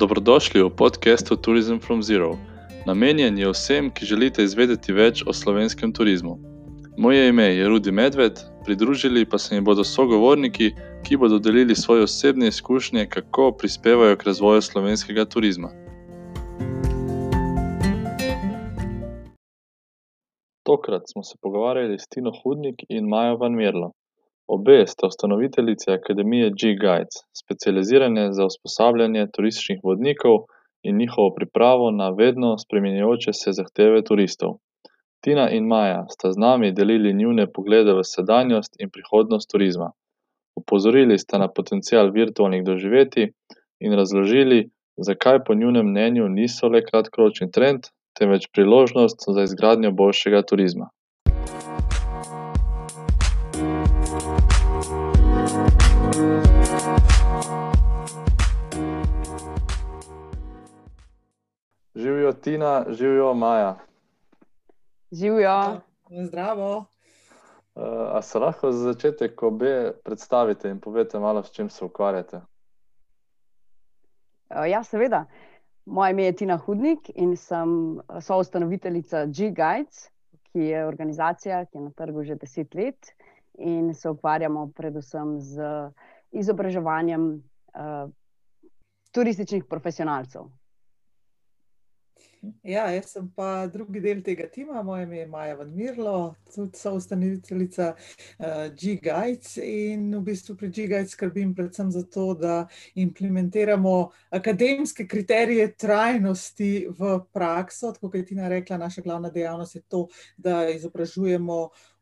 [0.00, 2.40] Dobrodošli v podkastu Tourism from Zero.
[2.88, 6.38] Namenjen je vsem, ki želite izvedeti več o slovenskem turizmu.
[6.96, 10.70] Moje ime je Rudi Medved, pridružili pa se mi bodo sogovorniki,
[11.04, 15.68] ki bodo delili svoje osebne izkušnje, kako prispevajo k razvoju slovenskega turizma.
[20.64, 23.92] Tokrat smo se pogovarjali s Tino Hudnik in Majo Van Mirlo.
[24.56, 30.36] Obe sta ustanoviteljici Akademije G-Guides, specializirane za usposabljanje turističnih vodnikov
[30.82, 34.50] in njihovo pripravo na vedno spreminjajoče se zahteve turistov.
[35.24, 39.92] Tina in Maja sta z nami delili njune poglede v sedanjost in prihodnost turizma.
[40.60, 43.32] Opozorili sta na potencial virtualnih doživetij
[43.80, 44.64] in razložili,
[44.96, 50.90] zakaj po njunem mnenju niso le kratkoročni trend, temveč priložnost za izgradnjo boljšega turizma.
[62.00, 63.78] Živijo Tina, živijo Maja.
[65.12, 65.80] Živijo.
[66.26, 66.76] Zdravo.
[66.76, 66.84] Uh,
[68.12, 72.36] a se lahko za začetek obe predstavite in povete malo, s čim se ukvarjate?
[72.36, 72.42] Uh,
[74.68, 75.24] ja, seveda.
[75.86, 80.08] Moje ime je Tina Hudnik in sem soustanoviteljica G-Guides,
[80.52, 83.06] ki je organizacija, ki je na trgu že deset let
[83.58, 85.62] in se ukvarjamo predvsem z
[86.30, 87.40] izobraževanjem uh,
[89.12, 90.59] turističnih profesionalcev.
[92.40, 96.78] Ja, jaz sem pa drugi del tega tima, moje ime je Maja Van Mirlo, tudi
[96.78, 102.54] so ustanoviteljica uh, G-Guides in v bistvu pri G-Guides skrbim predvsem za to, da
[102.94, 103.92] implementiramo
[104.38, 107.92] akademske kriterije trajnosti v prakso.
[107.92, 111.58] Tako kot je Tina rekla, naša glavna dejavnost je to, da izobražujemo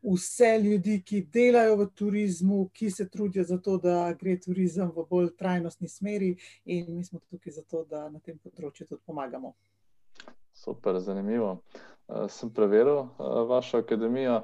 [0.07, 5.03] vse ljudi, ki delajo v turizmu, ki se trudijo za to, da gre turizem v
[5.09, 9.57] bolj trajnostni smeri in mi smo tukaj zato, da na tem področju tudi pomagamo.
[10.59, 11.61] Super, zanimivo.
[12.07, 13.07] Uh, sem preveril uh,
[13.47, 14.41] vašo akademijo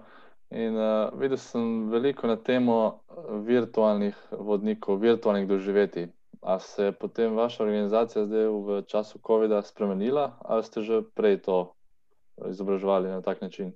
[0.50, 3.02] in uh, videl sem veliko na temo
[3.44, 6.08] virtualnih vodnikov, virtualnih doživetij.
[6.42, 11.42] Ali se je potem vaša organizacija zdaj v času COVID-a spremenila, ali ste že prej
[11.42, 11.74] to
[12.48, 13.74] izobraževali na tak način?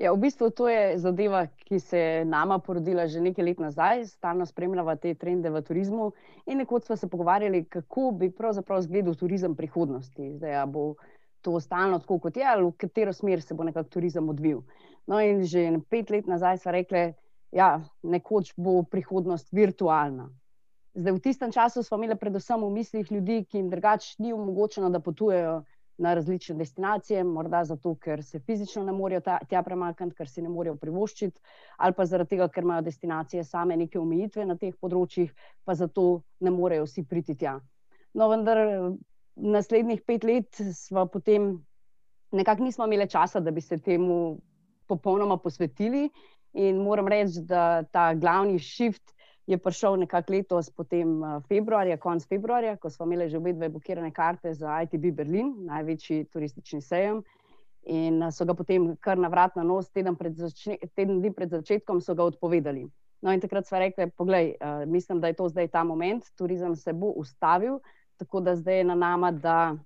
[0.00, 4.06] Ja, v bistvu to je zadeva, ki se je nama porodila že nekaj let nazaj,
[4.08, 6.12] stalno spremljava te trende v turizmu.
[6.46, 10.32] In nekoč smo se pogovarjali, kako bi pravzaprav izgledal turizem prihodnosti.
[10.38, 10.94] Zdaj bo
[11.44, 14.62] to stalno tako, kot je, ali v katero smer se bo nekako turizem odvil.
[15.06, 17.14] No, in že pet let nazaj smo rekli, da
[17.52, 17.70] ja,
[18.02, 20.30] nekoč bo prihodnost virtualna.
[20.94, 24.88] Zdaj, v tistem času smo imeli predvsem v mislih ljudi, ki jim drugače ni omogočeno,
[24.90, 25.60] da potujejo
[26.00, 30.48] na različne destinacije, morda zato, ker se fizično ne morejo tja premakniti, ker si ne
[30.48, 31.40] morejo privoščiti,
[31.76, 35.34] ali pa zaradi tega, ker imajo destinacije same neke omejitve na teh področjih,
[35.64, 37.58] pa zato ne morejo vsi priti tja.
[38.16, 38.62] No, vendar
[39.36, 41.52] naslednjih pet let smo potem
[42.32, 44.38] nekako nismo imeli časa, da bi se temu
[44.88, 46.08] popolnoma posvetili.
[46.52, 49.12] In moram reči, da ta glavni shift
[49.50, 53.68] je prišel nekako letos, potem eh, februarja, konec februarja, ko smo imeli že obe dve
[53.68, 57.22] blokirane karte za ITB Berlin, največji turistični sejem.
[57.82, 61.34] In eh, so ga potem kar na vrat na nos, teden, pred začne, teden dni
[61.34, 62.86] pred začetkom, so ga odpovedali.
[63.20, 66.72] No, in takrat smo rekli, poglej, uh, mislim, da je to zdaj ta moment, turizem
[66.76, 67.76] se bo ustavil,
[68.16, 69.76] tako da zdaj je na nama, da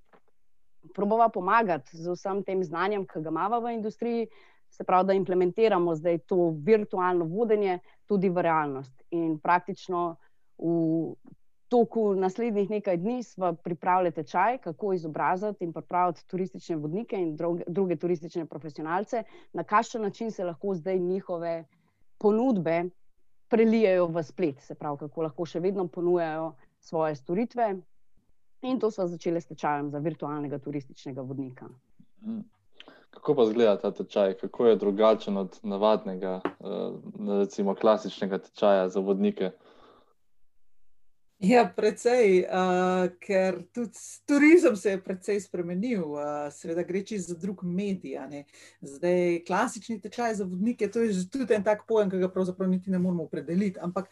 [0.95, 4.29] probava pomagati z vsem tem znanjem, ki ga imamo v industriji,
[4.75, 9.03] se pravi, da implementiramo zdaj to virtualno vodenje tudi v realnost.
[9.11, 10.17] In praktično
[10.59, 11.15] v
[11.69, 17.65] toku naslednjih nekaj dni smo pripravili tečaj, kako izobraziti in pripraviti turistične vodnike in druge,
[17.67, 21.65] druge turistične profesionalce, na kakšen način se lahko zdaj njihove
[22.19, 22.85] ponudbe
[23.49, 27.75] prelijajo v splet, se pravi, kako lahko še vedno ponujajo svoje storitve.
[28.63, 31.69] In to smo začeli s tečajem za virtualnega turističnega vodnika.
[33.15, 39.01] Kako pa izgleda ta tečaj, kako je drugačen od navadnega, uh, recimo klasičnega tečaja za
[39.01, 39.51] vodnike?
[41.45, 47.37] Ja, precej, uh, ker tudi turizem se je precej spremenil, uh, seveda gre čez za
[47.37, 48.17] drug medij.
[48.81, 52.91] Zdaj, klasični tečaj za vodnike, to je tudi en tak pojem, ki ga pravzaprav niti
[52.91, 53.81] ne moramo opredeliti.
[53.83, 54.09] Ampak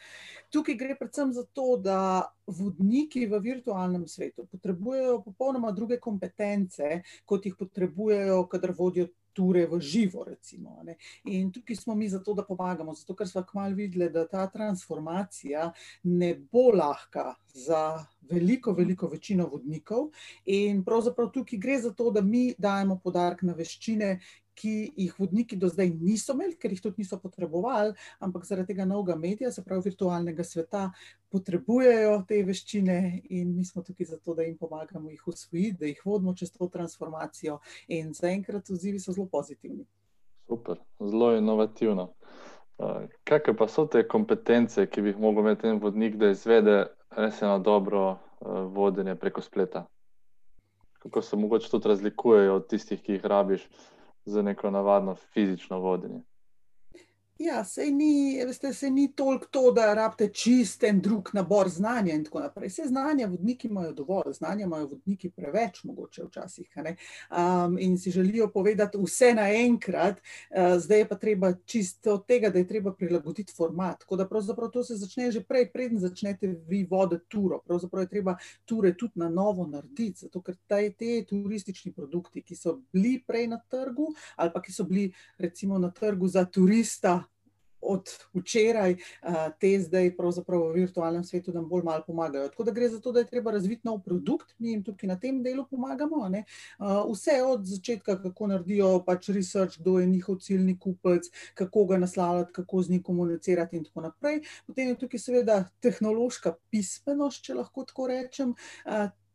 [0.52, 7.48] tukaj gre predvsem za to, da vodniki v virtualnem svetu potrebujejo popolnoma druge kompetence, kot
[7.48, 10.24] jih potrebujejo, kadar vodijo ture v živo.
[10.24, 10.78] Recimo,
[11.24, 15.72] in tukaj smo mi zato, da pomagamo, zato ker smo kmalo videli, da ta transformacija
[16.02, 20.10] ne bo lahka za veliko, veliko večino vodnikov.
[20.44, 24.18] In pravzaprav tukaj gre za to, da mi dajemo podarek na veščine,
[24.54, 28.84] ki jih vodniki do zdaj niso imeli, ker jih tudi niso potrebovali, ampak zaradi tega
[28.88, 30.90] novega medija, se pravi virtualnega sveta,
[31.32, 32.98] potrebujejo te veščine
[33.30, 36.68] in mi smo tukaj zato, da jim pomagamo jih usvojiti, da jih vodimo čez to
[36.68, 37.58] transformacijo
[37.88, 39.86] in zaenkrat odzivi so zelo pozitivni.
[40.46, 42.10] Super, zelo inovativno.
[42.82, 46.76] Uh, kakšne pa so te kompetence, ki bi jih lahko imel ten vodnik, da izvede
[47.16, 49.86] res eno dobro uh, vodenje preko spleta?
[51.02, 53.64] Kako se mogoče tudi razlikujejo od tistih, ki jih rabiš
[54.24, 56.20] za neko navadno fizično vodenje?
[57.38, 62.14] Ja, se ni, veste, se ni toliko to, da rabite čist en drug nabor znanja
[62.14, 62.68] in tako naprej.
[62.68, 66.68] Vse znanja vodniki imajo dovolj, znanja imajo vodniki preveč, mogoče včasih.
[66.76, 72.50] Um, in si želijo povedati vse naenkrat, uh, zdaj je pa treba čisto od tega,
[72.50, 73.98] da je treba prilagoditi format.
[74.00, 77.58] Tako da pravzaprav to se začne že prej, preden začnete vi voditi turo.
[77.66, 82.56] Pravzaprav je treba ture tudi na novo narediti, zato ker taj, te turistični produkti, ki
[82.56, 87.22] so bili prej na trgu ali pa ki so bili recimo na trgu za turista,
[87.82, 88.96] od včeraj,
[89.60, 92.48] te zdaj pravzaprav v virtualnem svetu nam bolj malo pomagajo.
[92.48, 95.18] Tako da gre za to, da je treba razviti nov produkt, mi jim tukaj na
[95.20, 96.28] tem delu pomagamo.
[96.28, 96.44] Ne?
[97.10, 102.52] Vse od začetka, kako naredijo pač research, kdo je njihov ciljni kupec, kako ga naslavljati,
[102.52, 104.42] kako z njim komunicirati in tako naprej.
[104.66, 108.54] Potem je tukaj seveda tehnološka pismenost, če lahko tako rečem,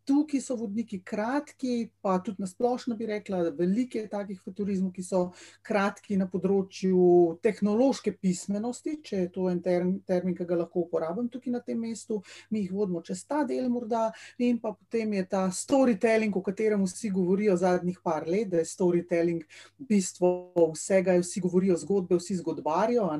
[0.08, 4.54] tukaj so vodniki kratki, pa tudi na splošno bi rekla, da veliko je takih v
[4.56, 5.22] turizmu, ki so
[5.68, 11.58] kratki na področju tehnološke pismenosti, če je to en termin, ki ga lahko uporabim tukaj
[11.58, 12.22] na tem mestu,
[12.52, 14.08] mi jih vodimo čez ta del morda,
[14.40, 18.72] in pa potem je ta storytelling, o katerem vsi govorijo zadnjih par let, da je
[18.72, 19.44] storytelling
[19.90, 23.12] bistvo vsega, vsi govorijo zgodbe, vsi zgodbarijo,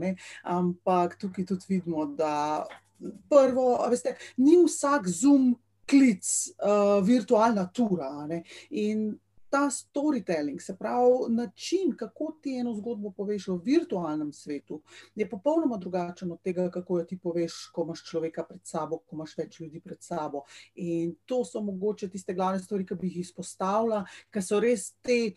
[0.44, 2.66] ampak tukaj tudi vidimo, da
[3.30, 5.56] prvo, veste, ni vsak zoom
[5.90, 6.26] klic,
[6.60, 8.12] uh, virtualna tura.
[8.70, 9.18] In
[9.50, 14.82] ta storytelling, se pravi način, kako ti eno zgodbo poveš v virtualnem svetu,
[15.16, 19.16] je popolnoma drugačen od tega, kako jo ti poveš, ko imaš človeka pred sabo, ko
[19.16, 20.44] imaš več ljudi pred sabo.
[20.76, 25.36] In to so mogoče tiste glavne stvari, ki bi jih izpostavila, ker so res te.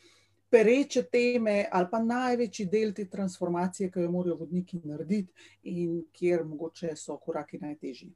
[0.50, 5.30] Pereče teme, ali pa največji del te transformacije, ki jo morajo vodniki narediti,
[5.70, 8.10] in kjer mogoče so koraki najtežji.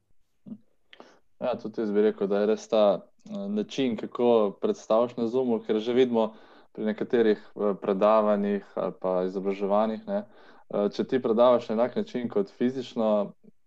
[1.45, 5.59] Ja, tudi jaz bi rekel, da je res ta eh, način, kako predstaviš na Zoomu,
[5.61, 6.31] ker že vidimo
[6.73, 10.07] pri nekaterih eh, predavanjih ali pa izobraževanjih.
[10.07, 10.23] Ne,
[10.73, 13.11] eh, če ti predavaš na enak način kot fizično,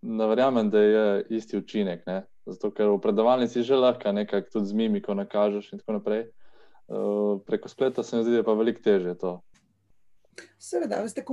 [0.02, 1.04] ne verjamem, da je
[1.38, 2.02] isti učinek.
[2.06, 6.26] Ne, zato, ker v predavalnici že lahko nekaj tudi z mimiko nakažeš in tako naprej.
[7.46, 9.38] Preko spleta se mi zdi, da je pa veliko teže to.
[10.58, 11.24] Seveda, veste,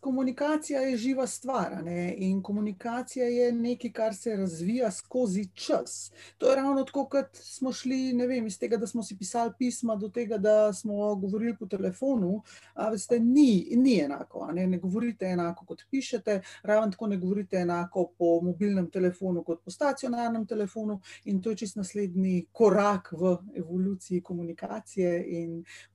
[0.00, 2.14] komunikacija je živa stvar ne?
[2.16, 6.12] in komunikacija je nekaj, kar se razvija skozi čas.
[6.38, 9.96] To je ravno tako, kot smo šli vem, iz tega, da smo si pisali pisma,
[9.96, 12.42] do tega, da smo govorili po telefonu.
[12.90, 14.48] Veste, ni, ni enako.
[14.52, 14.66] Ne?
[14.66, 19.70] ne govorite enako, kot pišete, ravno tako ne govorite enako po mobilnem telefonu, kot po
[19.70, 21.00] stacionarnem telefonu.
[21.24, 25.24] In to je čist naslednji korak v evoluciji komunikacije.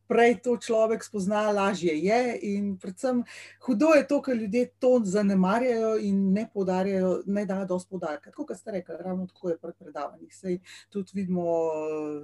[0.08, 3.24] Prej to človek spozna, lažje je, in predvsem
[3.66, 8.30] hudo je to, ker ljudje to zanemarjajo in ne podarjajo, ne dajo dosti podarka.
[8.30, 10.36] Tako kot ste rekli, ravno tako je pri predavanjih.
[10.36, 10.60] Sej
[10.90, 11.46] tudi vidimo,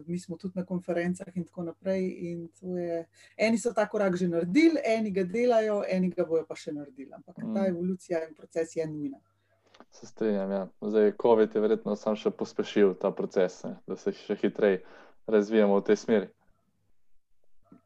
[0.05, 2.05] mi smo tudi na konferencah in tako naprej.
[2.31, 3.05] In je,
[3.37, 7.11] eni so ta korak že naredili, eni ga delajo, eni ga bojo pa še naredili.
[7.13, 7.67] Ampak ta mm.
[7.73, 9.17] evolucija in proces je nujna.
[9.91, 10.51] Se strinjam.
[10.51, 10.67] Ja.
[10.81, 13.75] Zdaj, COVID je verjetno sam še pospešil ta proces, ne?
[13.87, 14.83] da se še hitreje
[15.27, 16.29] razvijamo v tej smeri.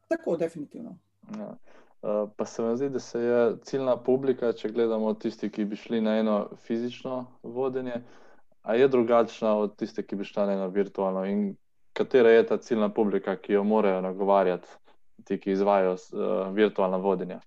[0.08, 0.98] Tako, definitivno.
[1.38, 1.56] Ja.
[2.02, 5.76] Eh, pa se mi zdi, da se je ciljna publika, če gledamo tisti, ki bi
[5.76, 6.36] šli na eno
[6.66, 8.02] fizično vodenje,
[8.62, 11.24] a je drugačna od tiste, ki bi šli na eno virtualno.
[11.24, 11.56] In
[11.92, 14.68] katera je ta ciljna publika, ki jo morajo nagovarjati,
[15.24, 17.40] ti, ki izvajo uh, virtualna vodenja?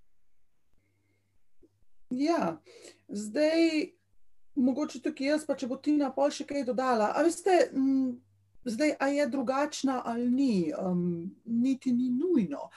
[2.09, 2.57] Ja,
[3.07, 3.91] zdaj,
[4.55, 7.13] mogoče tukaj jaz, pa če bo Tina pol še kaj dodala.
[7.15, 8.17] A veste, m,
[8.65, 12.69] zdaj, a je drugačna ali ni, um, niti ni nujno.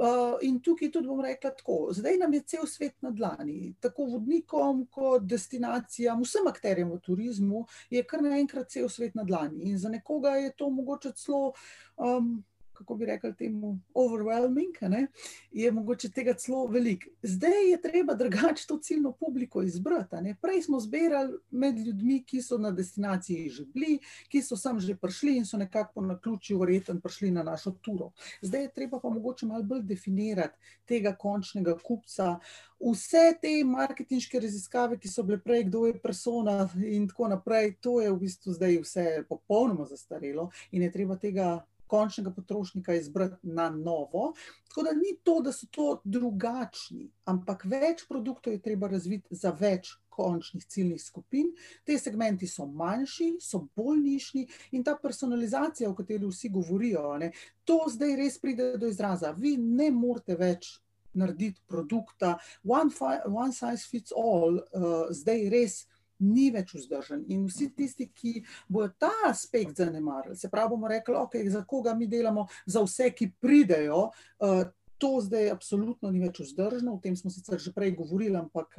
[0.00, 4.06] Uh, in tukaj tudi bom rekla tako, zdaj nam je cel svet na dlani, tako
[4.14, 9.68] vodnikom, kot destinacijam, vsem akterjem v turizmu, je kar naenkrat cel svet na dlani.
[9.68, 11.52] In za nekoga je to mogoče celo
[11.96, 12.38] um,
[12.80, 15.06] kako bi rekli temu, overwhelming, ne,
[15.52, 17.10] je mogoče tega celo veliko.
[17.22, 20.34] Zdaj je treba drugače to ciljno publiko izbrati.
[20.42, 23.98] Prej smo zbirali med ljudmi, ki so na destinaciji že bili,
[24.32, 28.12] ki so sem že prišli in so nekako na ključju verjeten prišli na našo turo.
[28.42, 30.56] Zdaj je treba pa mogoče malo bolj definirati
[30.86, 32.38] tega končnega kupca.
[32.80, 38.00] Vse te marketinške raziskave, ki so bile prej, kdo je persona in tako naprej, to
[38.00, 41.58] je v bistvu zdaj vse popolnoma zastarelo in je treba tega
[41.90, 44.32] končnega potrošnika izbrati na novo.
[44.68, 49.50] Tako da ni to, da so to drugačni, ampak več produktov je treba razviti za
[49.50, 51.50] več končnih ciljnih skupin.
[51.84, 57.32] Te segmenti so manjši, so bolj nišni in ta personalizacija, o kateri vsi govorijo, ne,
[57.64, 59.34] to zdaj res pride do izraza.
[59.38, 60.76] Vi ne morete več
[61.12, 62.90] narediti produkta, one,
[63.26, 65.80] one size fits all, uh, zdaj res
[66.20, 67.24] ni več vzdržen.
[67.32, 71.94] In vsi tisti, ki bodo ta aspekt zanemarili, se pravi, bomo rekli, okay, za koga
[71.94, 74.10] mi delamo, za vse, ki pridejo.
[74.38, 74.68] Uh,
[75.00, 78.76] To zdaj absolutno ni več vzdržno, o tem smo sicer že prej govorili, ampak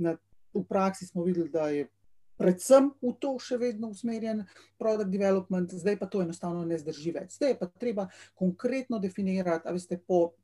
[0.00, 0.14] na,
[0.56, 1.82] v praksi smo videli, da je
[2.38, 4.44] predvsem v to še vedno usmerjen
[4.78, 7.34] product development, zdaj pa to enostavno ne zdrži več.
[7.36, 8.06] Zdaj je pa treba
[8.38, 10.38] konkretno definirati, a veste, po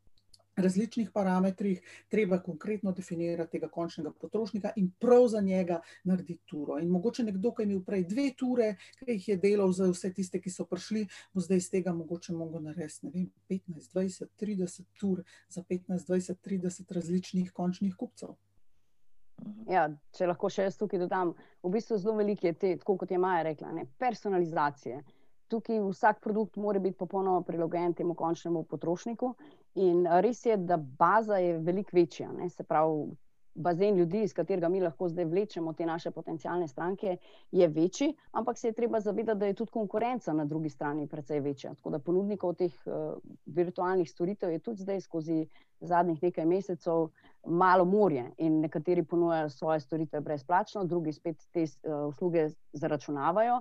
[0.57, 6.79] različnih parametrih, treba konkretno definirati tega končnega potrošnika in prav za njega narediti turo.
[6.79, 10.13] In mogoče nekdo, ki je imel prej dve ture, ki jih je delal za vse
[10.15, 14.33] tiste, ki so prišli, bo zdaj iz tega mogoče mogel narediti, ne vem, 15, 20,
[14.41, 18.37] 30 tur za 15, 20, 30 različnih končnih kupcev.
[19.69, 21.35] Ja, če lahko še jaz tukaj dodam,
[21.65, 25.03] v bistvu zelo veliko je te, tako kot je Maja rekla, ne, personalizacije
[25.49, 29.35] tukaj vsak produkt mora biti popolnoma prilagojen temu končnemu potrošniku.
[29.75, 32.33] In res je, da baza je veliko večja.
[32.33, 32.49] Ne?
[32.49, 33.09] Se pravi,
[33.55, 37.17] bazen ljudi, iz katerega mi lahko zdaj vlečemo te naše potencijalne stranke,
[37.53, 41.41] je večji, ampak se je treba zavedati, da je tudi konkurenca na drugi strani precej
[41.41, 41.75] večja.
[41.75, 45.47] Tako da ponudnikov teh uh, virtualnih storitev je tudi zdaj skozi
[45.81, 47.09] zadnjih nekaj mesecev
[47.45, 53.61] malo morje in nekateri ponujajo svoje storitve brezplačno, drugi spet te uh, usluge zaračunavajo.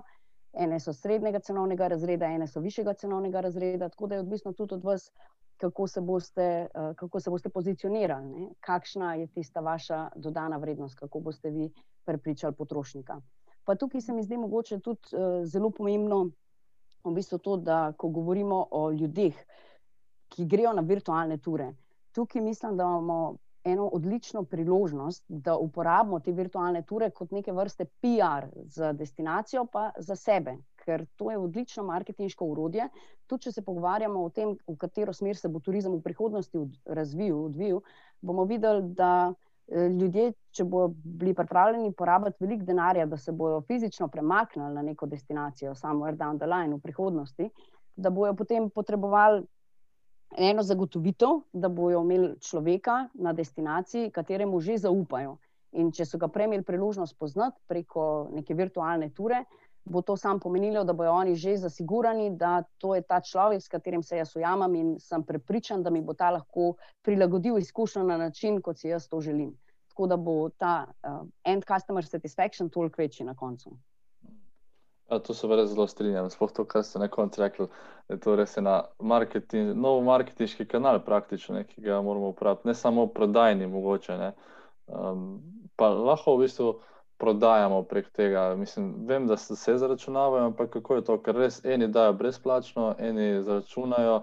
[0.52, 4.74] Ene so srednjega cenovnega razreda, ene so višjega cenovnega razreda, tako da je odvisno tudi
[4.74, 5.10] od vas,
[5.56, 6.42] kako se boste,
[6.74, 8.48] eh, kako se boste pozicionirali, ne?
[8.60, 11.72] kakšna je tista vaša dodana vrednost, kako boste vi
[12.04, 13.20] prepričali potrošnika.
[13.64, 16.30] Pa tukaj se mi zdi mogoče tudi uh, zelo pomembno,
[17.04, 19.34] v bistvu to, da ko govorimo o ljudeh,
[20.28, 21.72] ki grejo na virtualne ture,
[22.12, 27.84] tukaj mislim, da imamo eno odlično priložnost, da uporabimo te virtualne ture kot neke vrste
[27.84, 32.88] PR za destinacijo, pa za sebe, ker to je odlično marketinško urodje.
[33.26, 37.38] Tudi, če se pogovarjamo o tem, v katero smer se bo turizem v prihodnosti razvil,
[37.48, 37.80] odvil,
[38.20, 43.62] bomo videli, da eh, ljudje, če bodo bili pripravljeni porabiti veliko denarja, da se bodo
[43.66, 47.50] fizično premaknili na neko destinacijo, samo down the line v prihodnosti,
[47.96, 49.44] da bodo potem potrebovali
[50.36, 55.38] eno zagotovitev, da bodo imeli človeka na destinaciji, kateremu že zaupajo.
[55.74, 59.42] In če so ga prej imeli priložnost poznati preko neke virtualne ture,
[59.84, 63.68] bo to sam pomenilo, da bodo oni že zasigurani, da to je ta človek, s
[63.68, 68.16] katerim se jaz ujamem in sem prepričan, da mi bo ta lahko prilagodil izkušnjo na
[68.16, 69.52] način, kot si jaz to želim.
[69.88, 73.70] Tako da bo ta uh, end customer satisfaction toliko večji na koncu.
[75.10, 76.30] Ja, to se res zelo strinjam.
[76.30, 77.66] Sploh to, kar ste na koncu rekli,
[78.08, 82.68] da je to res ena marketing, nov marketinški kanal, praktično, ne, ki ga moramo uporabiti,
[82.68, 84.32] ne samo prodajni, mogoče.
[84.86, 85.42] Um,
[85.76, 86.72] pa lahko v bistvu
[87.18, 88.54] prodajamo prek tega.
[88.56, 92.94] Mislim, vem, da se vse zaračunavajo, ampak kako je to, ker res eni dajo brezplačno,
[92.98, 94.22] eni zaračunajo.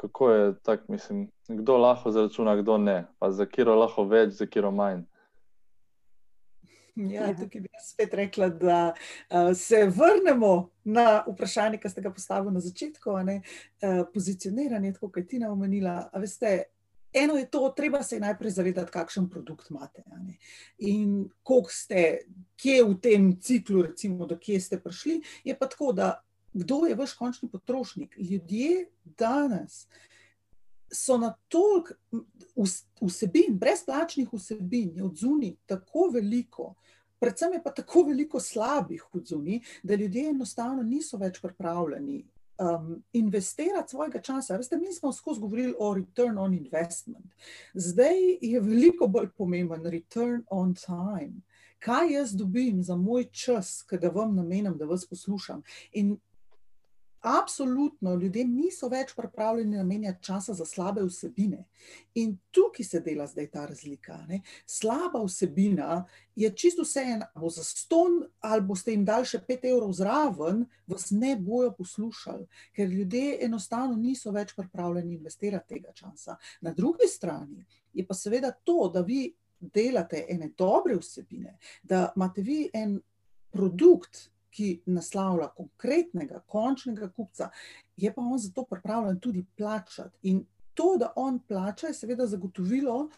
[0.00, 4.46] Kako je tako, mislim, kdo lahko zaračuna, kdo ne, pa za kiro lahko več, za
[4.46, 5.02] kiro manj.
[6.96, 12.12] Ja, ja, tukaj bi spet rekla, da uh, se vrnemo na vprašanje, ki ste ga
[12.12, 13.40] postavili na začetku, ne,
[13.82, 16.10] uh, pozicioniranje, tako kot je Tina omenila.
[16.16, 16.62] Veste,
[17.12, 20.04] eno je to, treba se najprej zavedati, kakšen produkt imate.
[20.78, 22.18] In koliko ste,
[22.56, 25.20] kje v tem ciklu, recimo, do kje ste prišli.
[25.44, 26.20] Je pa tako, da
[26.52, 28.16] kdo je vaš končni potrošnik?
[28.18, 29.86] Ljudje danes.
[30.92, 31.94] So na toliko
[33.00, 36.74] vsebin, brezplačnih vsebin, od zunaj tako veliko,
[37.20, 42.24] predvsem je pa tako veliko slabih odzuni, da ljudje enostavno niso več pripravljeni
[42.60, 44.56] um, investirati svojega časa.
[44.56, 47.26] Veste, mi smo skozi govorili o return on investment.
[47.74, 51.40] Zdaj je veliko bolj pomemben return on time.
[51.78, 55.62] Kaj jaz dobim za moj čas, ki ga vam namenjam, da vas poslušam?
[55.92, 56.18] In
[57.20, 61.66] Absolutno, ljudje niso več pripravljeni namenjati časa za slabe vsebine.
[62.14, 64.16] In tukaj se dela zdaj ta razlika.
[64.28, 64.40] Ne?
[64.66, 69.92] Slaba vsebina je čisto vseeno, bo za ston ali boste jim dali še pet evrov
[69.92, 76.38] zraven, vas ne bojo poslušali, ker ljudje enostavno niso več pripravljeni investirati tega časa.
[76.60, 79.26] Na drugi strani je pa seveda to, da vi
[79.60, 83.00] delate ene dobre vsebine, da imate vi en
[83.52, 87.50] produkt, ki naslavlja konkretnega, končnega kupca,
[87.96, 90.18] je pa on za to pripravljen tudi plačati.
[90.22, 93.08] In to, da on plača, je seveda zagotovilo,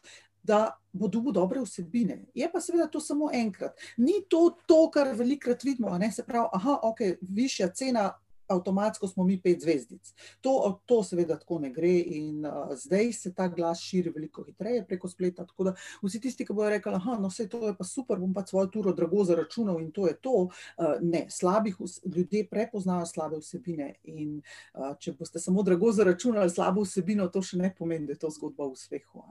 [0.43, 2.25] da bo dobil dobre vsebine.
[2.35, 3.79] Je pa seveda to samo enkrat.
[3.97, 8.11] Ni to, to kar velikrat vidimo, ne se pravi, aha, ok, višja cena.
[8.53, 10.13] Avtomatsko smo mi pet zvezdic.
[10.41, 14.85] To, to seveda tako ne gre in uh, zdaj se ta glas širi veliko hitreje
[14.87, 15.47] preko spleta.
[15.47, 18.47] Tako da vsi tisti, ki bodo rekli, da vse to je pa super, bom pa
[18.47, 20.37] svojo turo drago zaračunal in to je to.
[20.43, 24.39] Uh, ne, slabih ljudje prepoznajo slabe vsebine in
[24.75, 28.31] uh, če boste samo drago zaračunali slabo vsebino, to še ne pomeni, da je to
[28.31, 29.25] zgodba o uspehu.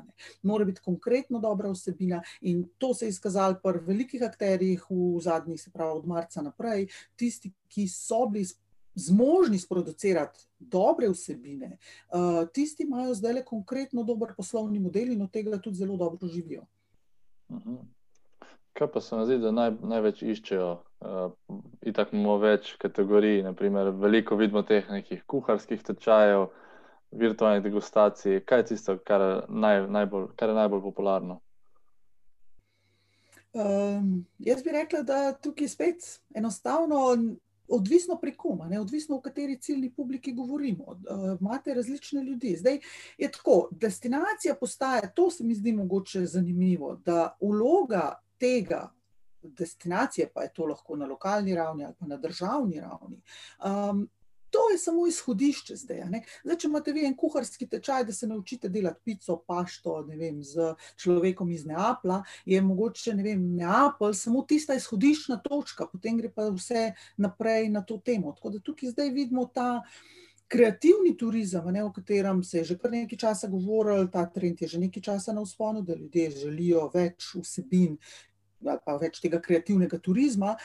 [0.43, 5.61] Mora biti konkretno dobra vsebina in to se je izkazalo pri velikih akterjih v zadnjih,
[5.61, 8.47] se pravi od marca naprej, tisti, ki so bili
[8.95, 11.77] zmožni sproducirati dobre vsebine,
[12.13, 16.27] uh, tisti imajo zdaj le konkretno dober poslovni model in od tega tudi zelo dobro
[16.27, 16.65] živijo.
[17.51, 17.75] Mhm.
[18.73, 20.71] Kaj pa se mi zdi, da naj, največ iščejo?
[21.01, 21.33] Uh,
[21.81, 26.47] Itak imamo več kategorij, naprimer, veliko vidimo teh nekih kuharskih tečajev,
[27.11, 28.39] virtualnih degustacij.
[28.45, 31.41] Kaj je tisto, kar, naj, najbolj, kar je najbolj popularno?
[33.51, 36.05] Um, jaz bi rekla, da tukaj spet
[36.35, 37.09] enostavno
[37.71, 40.83] odvisno pri kom, odvisno v kateri ciljni publiki govorimo.
[40.83, 42.55] Uh, imate različne ljudi.
[42.59, 42.79] Zdaj
[43.17, 48.91] je tako, destinacija postaja, to se mi zdi mogoče zanimivo, da vloga tega.
[49.43, 53.21] Destinacije, pa je to lahko na lokalni ravni ali pa na državni ravni,
[53.65, 54.09] um,
[54.51, 56.03] To je samo izhodišče zdaj.
[56.43, 56.57] zdaj.
[56.59, 61.51] Če imate vi en kuharski tečaj, da se naučite delati pico, pašto vem, z človekom
[61.51, 66.91] iz Neapla, je mogoče ne vem, Neapel samo tista izhodiščna točka, potem gre pa vse
[67.17, 68.35] naprej na to temo.
[68.35, 69.81] Tako da tukaj zdaj vidimo ta.
[70.51, 74.67] Kreativni turizem, ne, o katerem se je že kar nekaj časa govorilo, ta trend je
[74.67, 77.95] že nekaj časa na vzponu, da ljudje želijo več vsebin,
[78.59, 80.57] pa več tega kreativnega turizma.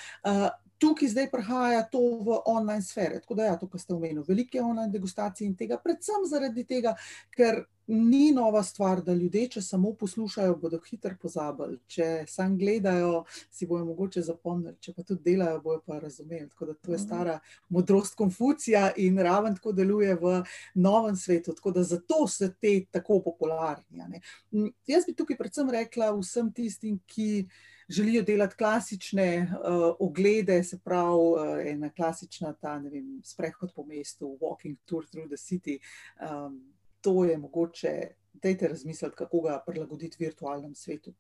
[0.79, 3.21] Tukaj zdaj prihaja to v online sfere.
[3.21, 6.93] Tako da, ja, to, kar ste omenili, velike online degustacije in tega, predvsem zaradi tega,
[7.37, 11.79] ker ni nova stvar, da ljudje, če samo poslušajo, bodo hitro pozabili.
[11.87, 16.49] Če samo gledajo, si bojo mogoče zapomnili, če pa tudi delajo, bojo pa razumeli.
[16.51, 17.05] Tako da to je mhm.
[17.07, 20.41] stara modrost Konfucija in raven tako deluje v
[20.75, 21.55] novem svetu.
[21.55, 24.21] Tako da zato so te tako popularni.
[24.87, 27.47] Jaz bi tukaj predvsem rekla vsem tistim, ki
[27.89, 34.39] želijo delati klasične uh, oglede, se pravi, uh, ena klasična ta vem, sprehod po mestu,
[34.41, 35.79] walking tour through the city.
[36.21, 38.01] Um, to je mogoče.
[38.43, 41.13] Dajte razmisliti, kako ga prilagoditi virtualnem svetu.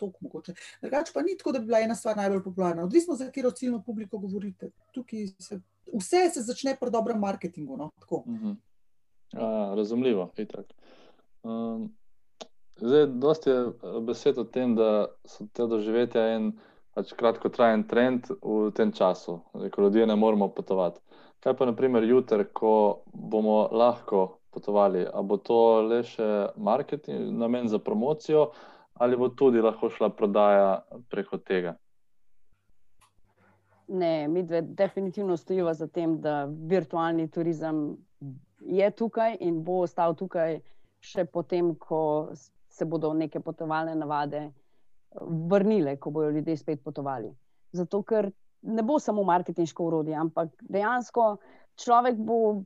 [0.83, 2.85] Drugače pa ni tako, da bi bila ena stvar najbolj popularna.
[2.85, 4.71] Odvisno, za katero ciljno publiko govorite.
[5.39, 5.61] Se,
[5.95, 7.77] vse se začne pri dobrem marketingu.
[7.77, 7.91] No?
[8.11, 8.57] Uh -huh.
[9.33, 10.33] A, razumljivo.
[11.43, 11.96] Um,
[12.77, 16.51] Zdaj, dosti je eh, besed o tem, da so te doživetja en
[16.97, 21.01] pač kratkotrajen trend v tem času, ko ljudje ne moremo potovati.
[21.45, 25.59] Kaj pa, naprimer, jutri, ko bomo lahko potovali, ali bo to
[25.89, 28.51] le še marketing, namen za promocijo,
[28.95, 30.71] ali bo tudi lahko šla prodaja
[31.13, 31.77] preko tega?
[33.89, 37.97] Ne, mi dve definitivno stojimo za tem, da virtualni turizem
[38.61, 40.59] je tukaj in bo ostal tukaj
[41.01, 42.33] še potem, ko
[42.77, 44.53] se bodo neke potovalne navade eh,
[45.51, 47.33] vrnile, ko bodo ljudje spet potovali.
[47.73, 48.31] Zato, ker
[48.63, 51.37] ne bo samo marketinško urodje, ampak dejansko
[51.77, 52.63] človek bo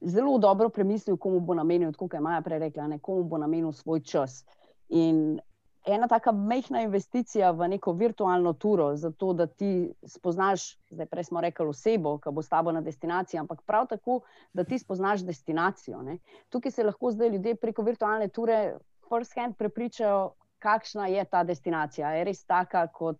[0.00, 3.72] zelo dobro premislil, komu bo namenil, kot je Maja prej rekla, ne, komu bo namenil
[3.72, 4.44] svoj čas.
[4.88, 5.40] In
[5.86, 11.40] ena taka mehna investicija v neko virtualno turo, zato da ti spoznaš, zdaj prej smo
[11.40, 14.20] rekli osebo, ki bo s tabo na destinaciji, ampak prav tako,
[14.52, 16.02] da ti spoznaš destinacijo.
[16.02, 16.18] Ne.
[16.48, 18.76] Tukaj se lahko zdaj ljudje preko virtualne ture
[19.08, 22.10] first hand prepričajo, kakšna je ta destinacija.
[22.16, 23.18] Je res taka, kot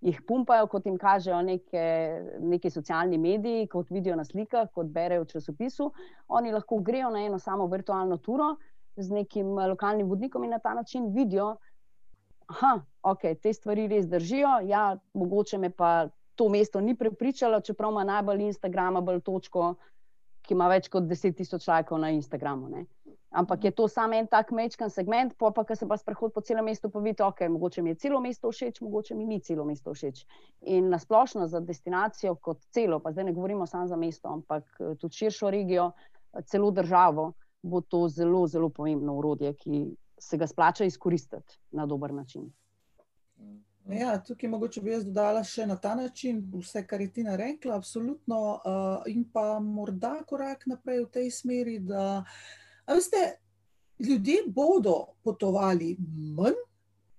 [0.00, 1.84] jih pumpajo, kot jim kažejo neke,
[2.40, 5.90] neki socialni mediji, kot vidijo na slikah, kot berejo v časopisu.
[6.28, 8.54] Oni lahko grejo na eno samo virtualno turo
[8.96, 11.66] z nekim lokalnim vodnikom in na ta način vidijo, da
[13.02, 14.60] okay, te stvari res držijo.
[14.66, 19.74] Ja, mogoče me pa to mesto ni prepričalo, čeprav ima najbolj Instagramable točko.
[20.42, 22.68] Ki ima več kot 10.000 lajkov na Instagramu.
[22.68, 22.84] Ne?
[23.36, 26.64] Ampak je to samo en tak mečkan segment, pa pa, se pa sprehod po celem
[26.64, 29.92] mestu, pa vidite, ok, mogoče mi je celo mesto všeč, mogoče mi ni celo mesto
[29.92, 30.24] všeč.
[30.72, 34.96] In nasplošno za destinacijo kot celo, pa zdaj ne govorimo samo za mesto, ampak eh,
[34.96, 39.84] tudi širšo regijo, eh, celo državo, bo to zelo, zelo pomembno urodje, ki
[40.18, 42.48] se ga splača izkoristiti na dober način.
[43.92, 47.76] Ja, tukaj mogoče bi jaz dodala še na ta način, vse, kar je Tina rekla,
[47.76, 53.38] absolutno, uh, in pa morda korak naprej v tej smeri, da uh, Veste,
[53.98, 55.96] ljudje bodo potovali
[56.36, 56.58] manj,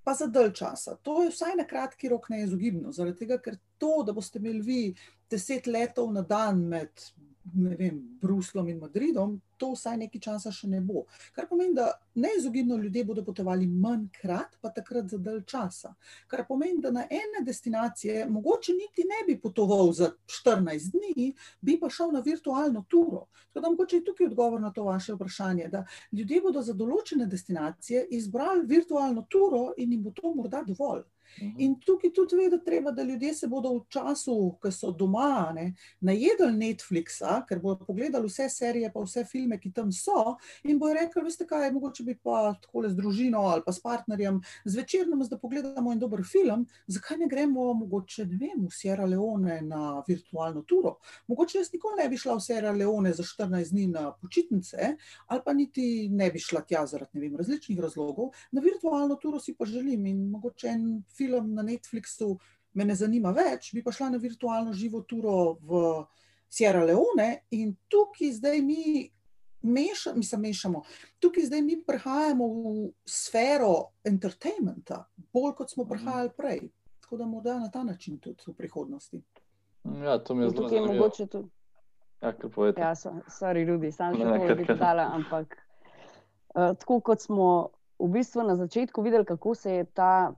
[0.04, 0.96] pa za dalj časa.
[1.04, 4.82] To je vsaj na kratki rok neizogibno, zaradi tega, ker to, da boste imeli vi
[5.30, 7.10] deset letov na dan med
[7.54, 11.06] vem, Bruslom in Madridom, to vsaj nekaj časa še ne bo.
[11.36, 15.94] Kar pomeni, da neizogibno ljudje bodo potovali manjkrat, pa takrat za dalj časa.
[16.28, 20.12] Kar pomeni, da na ene destinacije mogoče niti ne bi potoval za
[20.46, 21.32] 14 dni,
[21.62, 23.26] bi pa šel na virtualno turo.
[23.54, 27.26] Tako da mogoče je tukaj odgovor na to vaše vprašanje, da ljudje bodo za določene
[27.26, 31.06] destinacije izbrali virtualno turo in jim bo to morda dovolj.
[31.42, 31.56] Mhm.
[31.58, 35.74] In tukaj tudi vedeti treba, da ljudje se bodo v času, ko so doma, ne,
[36.02, 40.96] najedli Netflixa, ker bodo pogledali vse serije, pa vse filme, ki tam so, in bojo
[40.98, 45.24] rekli, veste kaj, mogoče bi pa tako z družino ali pa s partnerjem zvečer nam
[45.24, 50.04] zdaj pogledamo en dober film, zakaj ne gremo mogoče, ne vem, v Sierra Leone na
[50.08, 50.98] virtualno turo.
[51.28, 54.96] Mogoče jaz nikoli ne bi šla v Sierra Leone za 14 dni na počitnice,
[55.28, 59.54] ali pa niti ne bi šla tja zaradi, vem, različnih razlogov, na virtualno turo si
[59.54, 62.36] pa želim in mogoče en film na Netflixu
[62.74, 65.84] me ne zanima več, bi pa šla na virtualno živo turo v
[66.50, 69.08] Sierra Leone in tukaj zdaj mi
[69.62, 70.84] meša, mislim, mešamo,
[71.20, 73.74] tukaj zdaj mi prehajamo v sfero
[74.06, 76.68] entertainmenta, bolj kot smo prehajali prej.
[77.02, 79.22] Tako da morda na ta način tudi v prihodnosti.
[80.04, 81.10] Ja, to mi je zelo zanimivo.
[82.22, 82.82] Ja, kar povedati.
[82.82, 82.96] Ja,
[83.30, 85.54] sorry, Rudi, sam še to bi dodala, ampak
[86.56, 90.34] uh, tako kot smo v bistvu na začetku videli, kako se je ta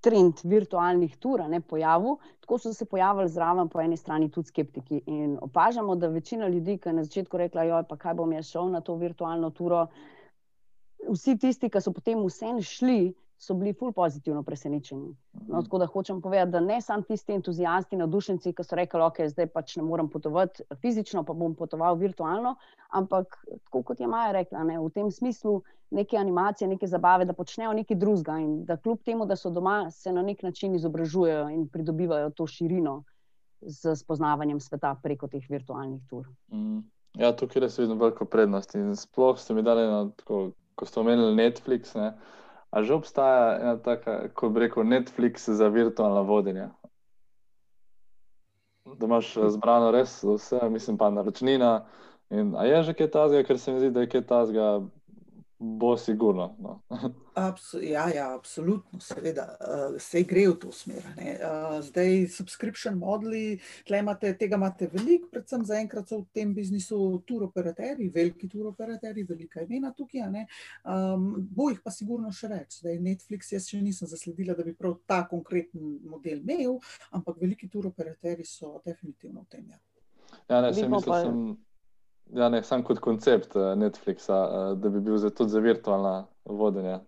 [0.00, 5.02] trend virtualnih tur ne pojavil, tako so se pojavili zraven po eni strani tudi skeptiki.
[5.06, 8.50] In opažamo, da večina ljudi, ki je na začetku rekla, jo, pa kaj bom jaz
[8.52, 9.86] šel na to virtualno turo,
[11.08, 15.14] vsi tisti, ki so potem vsem šli, so bili ful pozitivno presenečeni.
[15.46, 19.20] No, tako da hočem povedati, da ne samo tisti entuzijasti, navdušenci, ki so rekli, ok,
[19.30, 22.56] zdaj pač ne morem potovati fizično, pa bom potoval virtualno,
[22.90, 27.32] ampak tako kot je Maja rekla, ne, v tem smislu neke animacije, neke zabave, da
[27.32, 31.48] počnejo nekaj drugega in da kljub temu, da so doma, se na nek način izobražujejo
[31.54, 33.02] in pridobivajo to širino
[33.60, 36.26] z spoznavanjem sveta preko teh virtualnih tur.
[36.52, 36.82] Mm.
[37.18, 38.78] Ja, tukaj res vidim veliko prednosti.
[38.78, 41.94] In sploh ste mi dali, na, tako, ko ste omenili Netflix.
[41.98, 42.12] Ne,
[42.70, 46.68] A že obstaja ena taka, kot bi rekel, Netflix za virtualna vodenja?
[48.84, 51.86] Da imaš zbrano res vse, mislim pa naročnina.
[52.30, 54.66] In, a je že kaj tazga, ker se mi zdi, da je kaj tazga
[55.58, 56.56] bo sigurno.
[56.58, 56.80] No.
[57.34, 61.02] Absu, ja, ja, absolutno, seveda, uh, se gre v to smer.
[61.18, 63.58] Uh, zdaj, subscription modeli,
[63.98, 69.92] imate, tega imate veliko, predvsem zaenkrat so v tem biznisu turoperaterji, veliki turoperaterji, velika imena
[69.94, 70.26] tukaj.
[70.28, 72.80] Um, bo jih pa sigurno še več.
[72.82, 76.78] Zdaj, Netflix, jaz še nisem zasledila, da bi prav ta konkreten model imel,
[77.14, 79.70] ampak veliki turoperaterji so definitivno v tem.
[79.70, 79.80] Ja,
[80.50, 81.67] ja ne, sem mislil, sem.
[82.34, 87.00] Ja, ne, sam kot koncept uh, Netflixa, uh, da bi bil tudi za virtualna vodenja.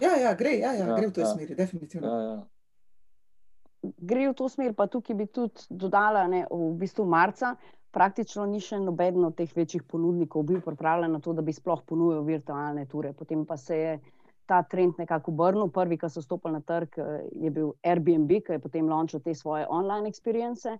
[0.00, 1.28] Ja, ja, gre, ja, ja, ja, gre v to ja.
[1.34, 2.08] smer, definitivno.
[2.08, 2.40] Ja, ja.
[3.82, 7.54] Gre v to smer, pa tukaj bi tudi dodala, da v bistvu marca
[7.92, 11.82] praktično ni še noben od teh večjih ponudnikov bil pripravljen na to, da bi sploh
[11.86, 13.12] ponudil virtualne ture.
[13.12, 13.92] Potem pa se je
[14.48, 15.68] ta trend nekako obrnil.
[15.72, 19.34] Prvi, ki so stopili na trg, eh, je bil Airbnb, ki je potem launchil te
[19.34, 20.78] svoje online experience.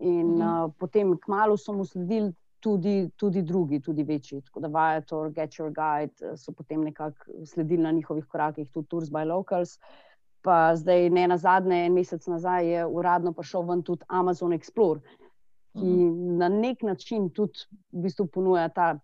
[0.00, 0.40] In mhm.
[0.40, 4.40] uh, potem kmalo so mu sledili tudi, tudi drugi, tudi večji.
[4.42, 8.88] Tako da Viator, Get Your Guide eh, so potem nekako sledili na njihovih korakih, tudi
[8.88, 9.78] Tours by Locals.
[10.42, 15.00] Pa zdaj, ne na zadnje, en mesec nazaj je uradno prišel ven tudi Amazon Explore,
[15.72, 16.36] ki mhm.
[16.38, 18.98] na nek način tudi v bistvu ponuja ta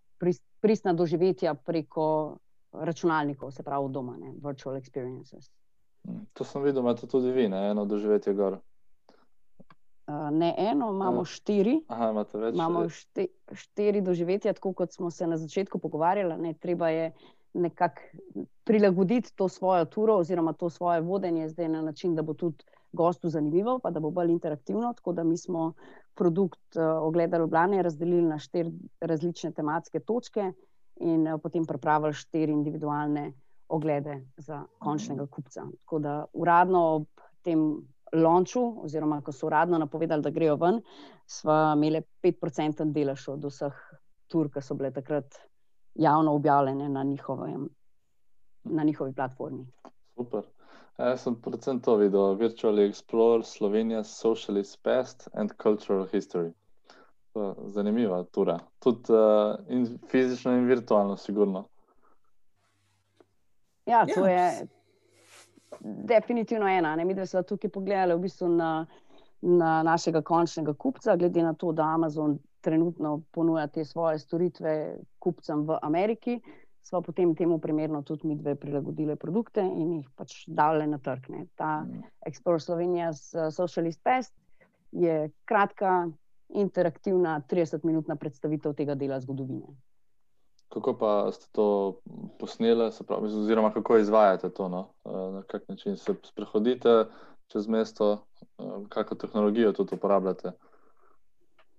[0.61, 2.37] pristna doživetja preko
[2.71, 5.51] računalnikov, se pravi doma, ne, virtual experiences.
[6.33, 8.57] To sem videl, imate tudi vi, ne, eno doživetje gor.
[10.07, 11.81] Eh, ne eno, imamo štiri.
[11.87, 12.53] Aha, imate več.
[12.55, 16.37] Imamo šte, štiri doživetja, tako kot smo se na začetku pogovarjali.
[16.41, 17.11] Ne, treba je
[17.53, 18.01] nekako
[18.63, 23.29] prilagoditi to svojo turo oziroma to svoje vodenje zdaj na način, da bo tudi gostu
[23.29, 24.93] zanimivo, pa da bo bolj interaktivno.
[24.93, 25.73] Tako da mi smo
[26.15, 30.51] produkt uh, ogledali v Blane, razdelili na štiri različne tematske točke
[30.95, 33.33] in uh, potem pripravili štiri individualne
[33.67, 35.67] oglede za končnega kupca.
[35.83, 37.07] Tako da uradno ob
[37.41, 40.81] tem launchu, oziroma ko so uradno napovedali, da grejo ven,
[41.25, 43.79] smo imeli 5% delež od vseh
[44.27, 45.39] tur, ki so bile takrat
[45.95, 47.69] javno objavljene na, njihovem,
[48.63, 49.65] na njihovi platformi.
[50.15, 50.45] Super.
[50.97, 56.51] Jaz sem predvsem to videl, Virtual Explorer Slovenija, Socialist Past and Cultural History.
[57.69, 58.59] Zanimiva tura.
[58.79, 61.67] Tudi uh, in fizično, in virtualno, sigurno.
[63.85, 64.31] Ja, to ja.
[64.31, 64.67] je
[65.81, 66.95] definitivno ena.
[66.95, 67.05] Ne?
[67.05, 68.85] Mi dve smo tukaj pogledali v bistvu na,
[69.41, 75.65] na našega končnega kupca, glede na to, da Amazon trenutno ponuja te svoje storitve kupcem
[75.67, 76.41] v Ameriki.
[76.81, 81.29] Smo potem temu primerno tudi mi dve prilagodili produkte in jih pač dali na trg.
[81.29, 81.45] Ne.
[81.55, 82.03] Ta mm.
[82.27, 84.33] Explorer Slovenija s Socialist Pest
[84.91, 86.07] je kratka,
[86.49, 89.67] interaktivna 30-minutna predstavitev tega dela zgodovine.
[90.69, 91.99] Kako pa ste to
[92.39, 94.69] posneli, pravi, oziroma kako izvajate to?
[94.69, 94.89] No?
[95.05, 97.05] Eh, na kak način se sprehodite
[97.47, 100.51] čez mesto, eh, kakšno tehnologijo tudi uporabljate?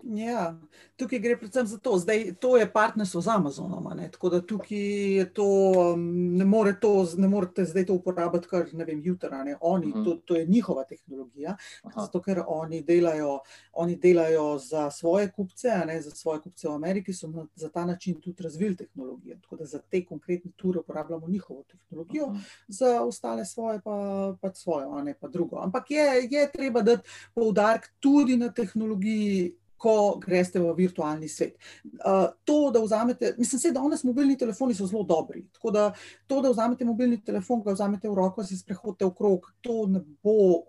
[0.02, 0.60] Ja,
[0.96, 3.88] tukaj gre predvsem za to, da to je partnerstvo z Amazonom.
[4.12, 5.46] Tako da tukaj to,
[5.94, 9.42] um, ne, more to, ne morete zdaj to uporabljati, kar ne vem, jutra.
[9.44, 9.56] Ne.
[9.60, 10.00] Oni, uh mhm.
[10.00, 10.04] -huh.
[10.04, 12.00] to, to je njihova tehnologija, Aha.
[12.00, 13.38] zato ker oni delajo,
[13.72, 17.84] oni delajo za svoje kupce, ne, za svoje kupce v Ameriki, so na, za ta
[17.84, 19.36] način tudi razvili tehnologijo.
[19.42, 22.32] Tako da za te konkretne ture uporabljamo njihovo tehnologijo, uh.
[22.32, 22.40] -huh.
[22.68, 25.56] za ostale svoje pa, pa svojo, ne pa drugo.
[25.56, 31.56] Ampak je, je treba dati poudarek tudi na tehnologiji ko greste v virtualni svet.
[31.84, 35.46] Uh, to, da vzamete, mislim, da danes mobilni telefoni so zelo dobri.
[35.52, 35.92] Tako da
[36.26, 40.64] to, da vzamete mobilni telefon, ga vzamete v roko, si sprehodite okrog, to ne bo.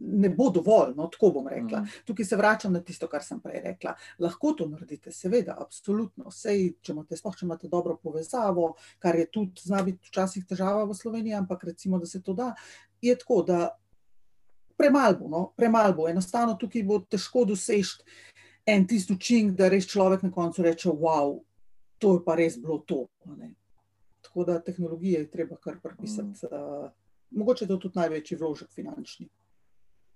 [0.00, 1.80] Ne bo dovolj, no, tako bom rekla.
[1.82, 2.04] Mm.
[2.06, 3.92] Tukaj se vračam na tisto, kar sem prej rekla.
[4.22, 6.30] Lahko to naredite, seveda, absolutno.
[6.32, 8.70] Sej, če imate, spoh, če imate dobro povezavo,
[9.02, 12.52] kar je tudi, zna biti včasih težava v Sloveniji, ampak recimo, da se to da,
[13.02, 13.58] je tako, da
[14.76, 15.52] premalo bo, no?
[15.56, 16.08] premalo bo.
[16.08, 18.04] Enostavno tukaj bo težko doseči
[18.66, 21.38] en tisti učinek, da res človek na koncu reče: Wow,
[21.98, 23.06] to je pa res bilo to.
[24.24, 26.46] Tako da tehnologije je treba kar prepisati.
[26.46, 26.56] Mm.
[26.56, 26.90] Uh,
[27.30, 29.28] mogoče je to tudi največji vložek finančni.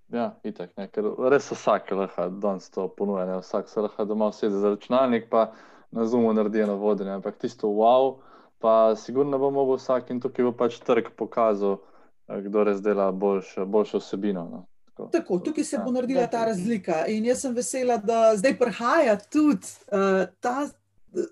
[0.09, 3.27] Ja, itak, ne, ker res vsak lahko danes to ponuja.
[3.29, 3.37] Ne.
[3.43, 5.53] Vsak se lahko doma usede za računalnik, pa
[5.93, 7.13] na zumu naredi eno vodenje.
[7.21, 8.17] Ampak tisto wow,
[8.59, 11.77] pa sigurno bo mogel vsak in tukaj bo pač trg pokazal.
[11.77, 11.98] Eh,
[12.29, 14.45] kdo res dela boljšo, boljšo vsebino.
[14.51, 14.67] No.
[14.99, 15.83] Tako, Tako, tukaj se ja.
[15.85, 17.07] bo naredila ta razlika.
[17.07, 20.69] In jaz sem vesela, da zdaj prihaja tudi uh, ta.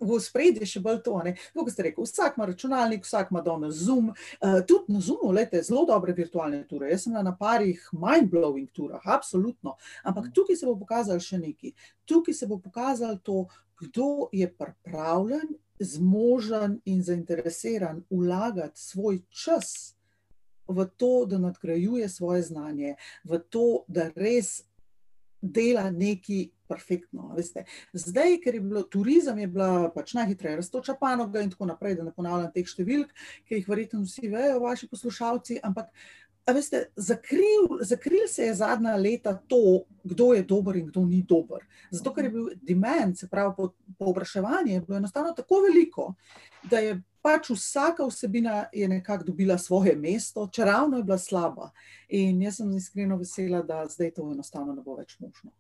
[0.01, 1.19] V spredje je še bolj to,
[1.53, 2.05] kot ste rekli.
[2.07, 4.09] Vsak ima računalnik, vsak ima doma Zoom.
[4.09, 6.89] Uh, tudi na Zoomu, gledite, zelo dobre virtualne ture.
[6.89, 9.77] Jaz sem na parih mind-blowing turah, absolutno.
[10.03, 10.33] Ampak mhm.
[10.33, 11.75] tukaj se bo pokazalo še nekaj.
[12.09, 13.45] Tukaj se bo pokazalo to,
[13.83, 19.96] kdo je pripravljen, zmožen in zainteresiran vlagati svoj čas
[20.69, 24.63] v to, da nadgrajuje svoje znanje, v to, da res
[25.41, 27.31] dela nekaj perfektno.
[27.37, 27.65] Veste.
[27.93, 32.07] Zdaj, ker je bilo turizem, je bila pač najhitreje raztoča panoga in tako naprej, da
[32.07, 33.13] ne ponavljam teh številk,
[33.47, 35.93] ki jih verjetno vsi vejo, vaši poslušalci, ampak.
[36.47, 41.65] Veste, zakril, zakril se je zadnja leta to, kdo je dober in kdo ni dober.
[41.91, 43.67] Zato, ker je bil demand, se pravi,
[43.99, 46.13] povpraševanje, po bilo enostavno tako veliko,
[46.71, 51.71] da je pač vsaka vsebina je nekako dobila svoje mesto, če ravno je bila slaba.
[52.15, 55.51] In jaz sem iskreno vesela, da zdaj to enostavno ne bo več možno.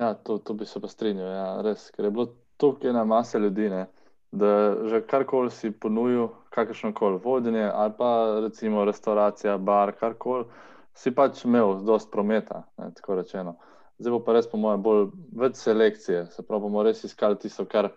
[0.00, 3.38] Ja, to, to bi se pa strinjal, ja, res, ker je bilo toliko ena masa
[3.38, 3.84] ljudi, ne,
[4.32, 4.50] da
[4.90, 8.10] že karkoli si ponujil, kakršno koli vodenje ali pa
[8.42, 10.48] recimo restauracija, bar, karkoli,
[10.96, 13.58] si pač imel dost prometa, ne, tako rečeno.
[14.00, 17.68] Zdaj bo pa res, po mojem, bolj več selekcije, se pravi, bomo res iskali tisto,
[17.68, 17.92] kar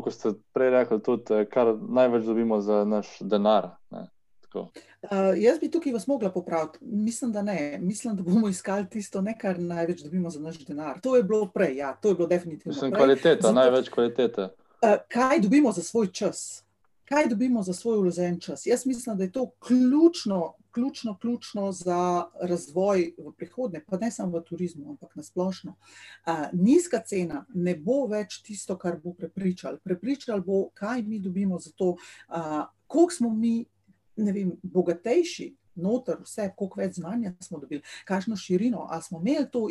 [0.00, 3.68] kot ste prej rekli, tudi eh, kar največ dobimo za naš denar.
[4.52, 4.68] Uh,
[5.36, 6.78] jaz bi tukaj vas mogla popraviti.
[6.80, 7.78] Mislim, da ne.
[7.82, 11.00] Mislim, da bomo iskali tisto, ne, kar največ dobimo za naš denar.
[11.00, 12.74] To je bilo prej, ja, to je bilo definitivno.
[12.74, 14.42] Mislim, kvaliteta, Zato, največ kvalitete.
[14.42, 16.64] Uh, kaj dobimo za svoj čas?
[17.12, 18.66] Kaj dobimo za svoj uložen čas?
[18.66, 24.38] Jaz mislim, da je to ključno ključno, ključno za razvoj v prihodnje, pa ne samo
[24.38, 25.74] v turizmu, ampak na splošno.
[26.26, 29.76] Uh, nizka cena ne bo več tisto, kar bo prepričal.
[29.84, 33.64] Prepričal bo, kaj mi dobimo za to, uh, koliko smo mi,
[34.16, 39.46] ne vem, bogatejši, noter, vse, koliko več znanja smo dobili, kakšno širino, ali smo imeli
[39.50, 39.66] to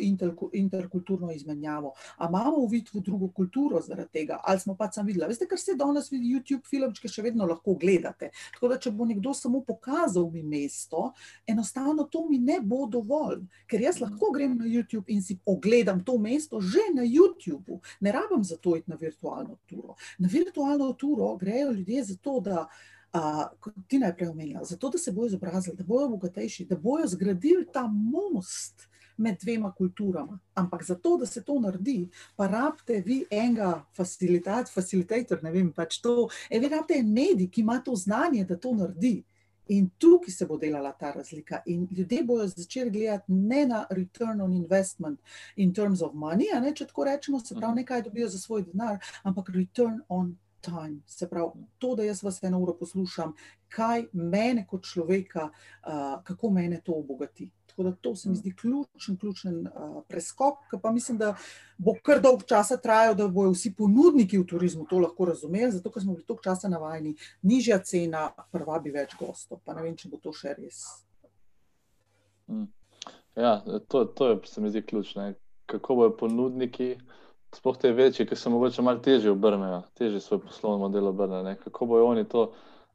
[0.52, 5.28] interkulturno izmenjavo, ali imamo v drugo kulturo zaradi tega, ali smo pač sam videli.
[5.28, 8.30] Veste, kar se danes vidi, YouTube filmčke še vedno lahko gledate.
[8.54, 11.12] Tako da, če bo nekdo samo pokazal mi mesto,
[11.46, 16.02] enostavno to mi ne bo dovolj, ker jaz lahko grem na YouTube in si ogledam
[16.04, 19.96] to mesto že na YouTubu, ne rabim za to iti na virtualno turo.
[20.18, 22.66] Na virtualno turo grejo ljudje zato, da
[23.60, 27.66] kot ti najprej omenjala, zato da se bojo izobrazili, da bojo bogatejši, da bojo zgradili
[27.72, 30.38] ta most med dvema kulturama.
[30.54, 33.84] Ampak zato, da se to naredi, pa rabite vi enega
[34.74, 38.56] facilitator, ne vem, pač to, e, vi rabite en medij, ki ima to znanje, da
[38.56, 39.22] to naredi.
[39.68, 41.60] In tukaj se bo delala ta razlika.
[41.66, 45.20] In ljudje bodo začeli gledati ne na return on investment
[45.56, 47.80] in terms of money, ne, če tako rečemo, se pravi, mhm.
[47.80, 51.00] nekaj dobijo za svoj denar, ampak return on time.
[51.06, 53.34] Se pravi, to, da jaz vas eno uro poslušam,
[53.68, 57.50] kaj mene kot človeka, uh, kako mene to obogati.
[57.66, 61.34] Tako da to se mi zdi ključen, ključen uh, preskok, ki pa mislim, da
[61.78, 65.90] bo kar dolg časa trajal, da bodo vsi ponudniki v turizmu to lahko razumeli, zato
[65.90, 69.62] ker smo bili toliko časa navajeni, nižja cena, prva bi več gostov.
[69.64, 70.84] Pa ne vem, če bo to še res.
[72.50, 72.68] Mm.
[73.36, 75.32] Ja, to, to je, se mi zdi ključno.
[75.66, 76.96] kako bojo ponudniki,
[77.54, 81.86] sploh te večji, ki se mogoče malo težje obrnejo, težje svoj poslovni model obrnejo, kako
[81.86, 82.52] bojo oni to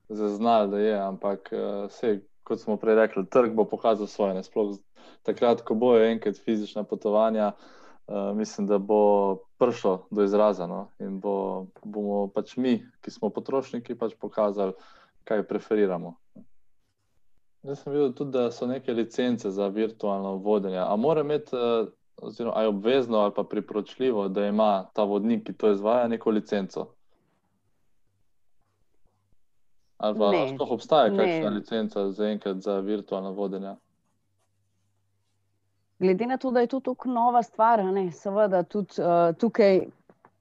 [0.09, 1.51] zaznali, da je, ampak
[1.87, 4.77] vse, eh, kot smo prej rekli, trg bo pokazal svoje, ne sploh
[5.23, 7.51] takrat, ko bojo enkrat fizična potovanja,
[8.07, 10.91] uh, mislim, da bo prišlo do izraza no?
[10.99, 14.73] in bo, bomo pač mi, ki smo potrošniki, pač pokazali,
[15.27, 16.15] kaj preferiramo.
[17.67, 20.79] Jaz sem videl tudi, da so neke licence za virtualno vodenje.
[20.79, 25.53] A mora imeti, uh, oziroma je obvezno ali pa priporočljivo, da ima ta vodnik, ki
[25.53, 26.87] to izvaja, neko licenco?
[29.97, 33.75] Ali pa sploh obstaja kakšna licenca za enkrat za virtualno vodenje?
[35.99, 39.87] Glede na to, da je to tako nova stvar, ne, seveda tudi uh, tukaj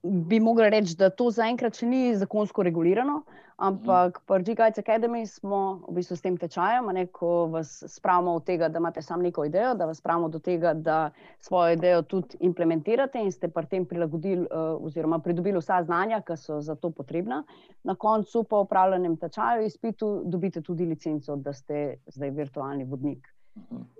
[0.03, 3.21] bi mogli reči, da to zaenkrat še ni zakonsko regulirano,
[3.57, 4.25] ampak mm.
[4.29, 8.69] pri GGIC Academy smo v bistvu s tem tečajem, ne, ko vas spravimo od tega,
[8.69, 11.09] da imate samo neko idejo, da vas spravimo do tega, da
[11.41, 16.37] svojo idejo tudi implementirate in ste pri tem prilagodili uh, oziroma pridobili vsa znanja, ki
[16.37, 17.41] so za to potrebna.
[17.83, 23.25] Na koncu pa v upravljenem tečaju izpitu dobite tudi licenco, da ste zdaj virtualni vodnik.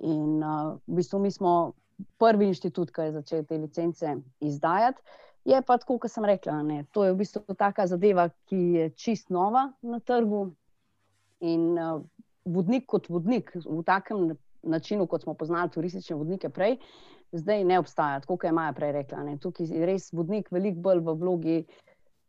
[0.06, 1.74] In uh, v bistvu mi smo
[2.22, 5.02] prvi inštitut, ki je začel te licence izdajati.
[5.48, 8.90] Je pa tako, kot sem rekla, ne, to je v bistvu taka zadeva, ki je
[9.00, 10.50] čist nova na trgu.
[11.48, 12.02] In uh,
[12.44, 14.32] vodnik kot vodnik v takem
[14.68, 16.80] načinu, kot smo poznali turistične vodnike prej,
[17.32, 19.24] zdaj ne obstaja, tako kot je Maja prej rekla.
[19.24, 19.38] Ne.
[19.40, 21.60] Tukaj je res vodnik veliko bolj v vlogi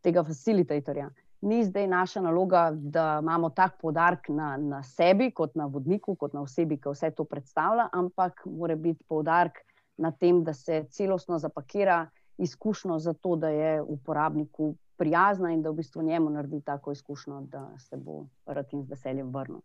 [0.05, 1.09] tega facilitatorja
[1.41, 6.33] ni zdaj naša naloga, da imamo tak podarek na, na sebi, kot na vodniku, kot
[6.33, 9.63] na osebi, ki vse to predstavlja, ampak mora biti podarek
[9.97, 12.07] na tem, da se celostno zapakira
[12.39, 17.41] izkušnjo za to, da je uporabniku prijazna in da v bistvu njemu naredi tako izkušnjo,
[17.41, 19.61] da se bo rad in z veseljem vrnil.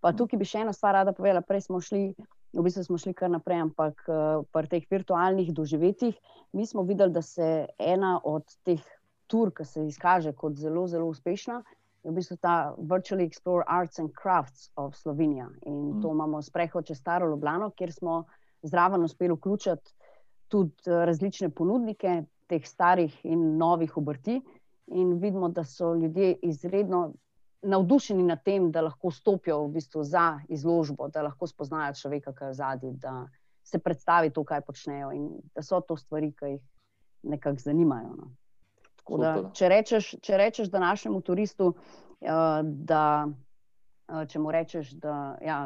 [0.00, 1.42] Pa tukaj bi še eno stvar rada povedala.
[1.42, 2.14] Prej smo šli,
[2.52, 6.18] v bistvu smo šli kar naprej, ampak uh, pri teh virtualnih doživetjih
[6.52, 8.82] mi smo videli, da se ena od teh
[9.26, 11.62] tur, ki se izkaže kot zelo, zelo uspešna,
[12.04, 15.48] je v bistvu ta Virtually Explore Arts and Crafts of Slovenija.
[15.66, 16.02] In mm.
[16.02, 18.24] to imamo sprehod čez Staro Ljubljano, kjer smo
[18.62, 19.94] zraven uspeli vključiti
[20.48, 24.40] tudi eh, različne ponudnike teh starih in novih obrti.
[24.86, 27.12] In vidimo, da so ljudje izredno
[27.62, 32.44] navdušeni nad tem, da lahko stopijo v bistvu za izložbo, da lahko spoznajo človeka, ki
[32.44, 33.26] je zadnji, da
[33.66, 36.62] se predstavi to, kaj počnejo in da so to stvari, ki jih
[37.22, 38.14] nekako zanimajo.
[38.14, 38.30] No.
[39.18, 45.58] Da, če, rečeš, če rečeš današnjemu turistu, uh, da uh, če mu rečeš, da ja,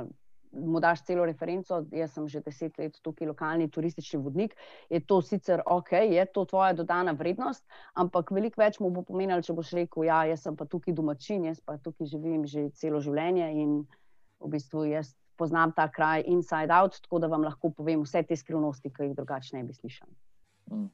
[0.52, 4.56] mu daš celo referenco, jaz sem že deset let tukaj lokalni turistični vodnik,
[4.90, 9.42] je to sicer ok, je to tvoja dodana vrednost, ampak veliko več mu bo pomenilo,
[9.42, 13.00] če boš rekel, ja, jaz sem pa tukaj domačin, jaz pa tukaj živim že celo
[13.00, 13.76] življenje in
[14.40, 18.36] v bistvu jaz poznam ta kraj inside out, tako da vam lahko povem vse te
[18.36, 20.08] skrivnosti, ki jih drugače ne bi slišal.
[20.72, 20.90] Mm.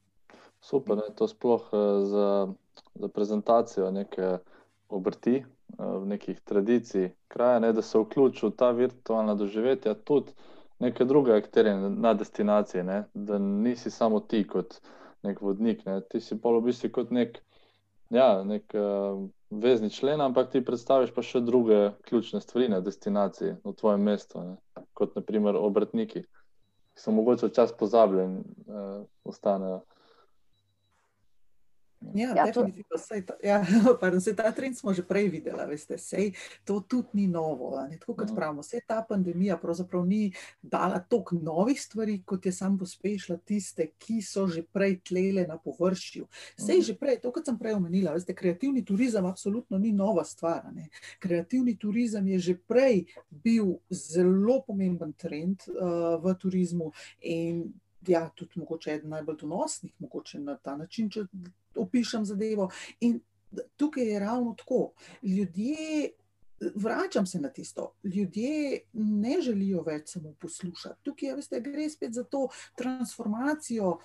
[0.63, 2.29] Super, ne, to sploh uh, za,
[2.95, 4.39] za prezentacijo neke
[4.89, 5.41] obrti,
[6.07, 10.33] nekih tradicij kraja, ne, da se vključi v ta virtualna doživetja, tudi
[10.79, 14.81] neke druge akterje na destinaciji, ne, da nisi samo ti kot
[15.23, 17.41] nek vodnik, ne, ti si pa v bistvu kot nek,
[18.11, 23.57] ja, nek uh, vezni člen, ampak ti predstaviš pa še druge ključne stvari na destinaciji,
[23.65, 26.23] v tvojem mestu, ne, kot naprimer obrtniki,
[26.95, 29.83] ki so mogoče včasih pozabljeni, uh, ostanejo.
[32.15, 32.99] Ja, ja, definitivno.
[32.99, 33.65] Sej ta, ja,
[34.01, 36.33] pardon, sej ta trend smo že prej videli, veste, sej
[36.65, 37.73] to tudi ni novo.
[38.01, 38.37] Tako kot mhm.
[38.37, 40.33] pravimo, sej ta pandemija pravzaprav ni
[40.63, 45.57] dala toliko novih stvari, kot je sam pospešila tiste, ki so že prej tlele na
[45.59, 46.29] površju.
[46.57, 46.85] Sej mhm.
[46.85, 50.69] že prej, to, kot sem prej omenila, veste, kreativni turizem absolutno ni nova stvar.
[50.75, 50.89] Ne.
[51.19, 56.93] Kreativni turizem je že prej bil zelo pomemben trend uh, v turizmu
[57.25, 57.73] in
[58.07, 61.25] ja, tudi mogoče eden najbolj donosnih, mogoče na ta način, če
[61.77, 62.71] opišem zadevo.
[63.01, 63.21] In
[63.77, 64.93] tukaj je ravno tako.
[65.23, 66.11] Ljudje,
[66.75, 71.03] vračam se na tisto, ljudje ne želijo več samo poslušati.
[71.03, 73.99] Tukaj veste, gre spet za to transformacijo.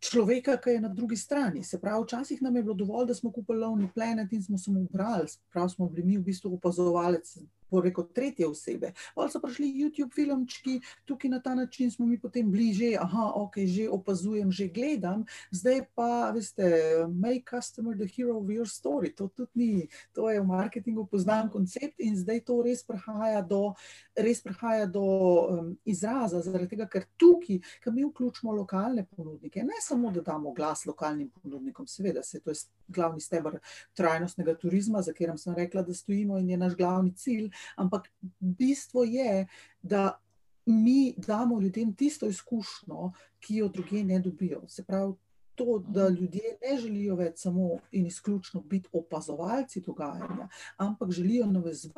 [0.00, 1.64] Človeka, ki je na drugi strani.
[1.64, 4.70] Se pravi, včasih nam je bilo dovolj, da smo kupili lovni planet in smo se
[4.70, 7.32] mu brali, prav smo bili mi v bistvu opazovalec
[7.72, 8.92] rekel, tretje osebe.
[9.14, 13.58] Ali so prišli YouTube filmčki, tukaj na ta način smo mi potem bliže, aha, ok,
[13.66, 16.64] že opazujem, že gledam, zdaj pa, veste,
[17.08, 19.14] make customer the hero of your story.
[19.16, 23.74] To tudi ni, to je v marketingu poznan koncept in zdaj to res prihaja do,
[24.16, 29.80] res prihaja do um, izraza, zaradi tega, ker tukaj, ker mi vključimo lokalne ponudnike, ne
[29.82, 33.58] samo, da damo glas lokalnim ponudnikom, seveda se to je glavni stebr
[33.94, 38.08] trajnostnega turizma, za katerem sem rekla, da stojimo in je naš glavni cilj, ampak
[38.40, 39.46] bistvo je,
[39.82, 40.18] da
[40.66, 44.62] mi damo ljudem tisto izkušnjo, ki jo druge ne dobijo.
[44.68, 45.14] Se pravi,
[45.54, 51.94] to, da ljudje ne želijo več samo in izključno biti opazovalci dogajanja, ampak želijo navezati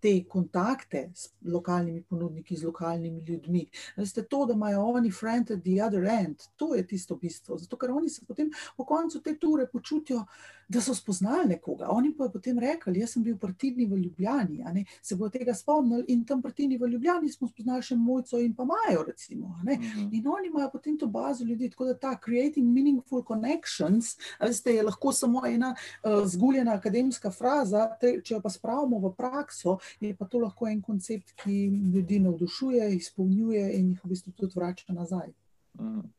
[0.00, 3.64] te kontakte s lokalnimi ponudniki, z lokalnimi ljudmi.
[3.96, 7.58] Veste, to, da imajo oni friend at the other end, to je tisto bistvo.
[7.58, 10.24] Zato, ker oni se potem po koncu te ture počutijo,
[10.68, 11.88] da so spoznali nekoga.
[11.90, 16.24] Oni pa potem rekli, jaz sem bil partijni v Ljubljani, se bo tega spomnili in
[16.24, 19.54] tam partijni v Ljubljani smo spoznali še Mojco in pa Majo, recimo.
[19.64, 20.08] Mhm.
[20.12, 24.82] In oni imajo potem to bazo ljudi, tako da ta creating meaningful connections, veste, je
[24.82, 30.14] lahko samo ena uh, zguljena akademska fraza, te, če jo pa spravimo v prakso, je
[30.16, 31.56] pa to lahko en koncept, ki
[31.94, 35.32] ljudi navdušuje, izpolnjuje in jih v bistvu tudi vrača nazaj.
[35.80, 36.17] Mhm.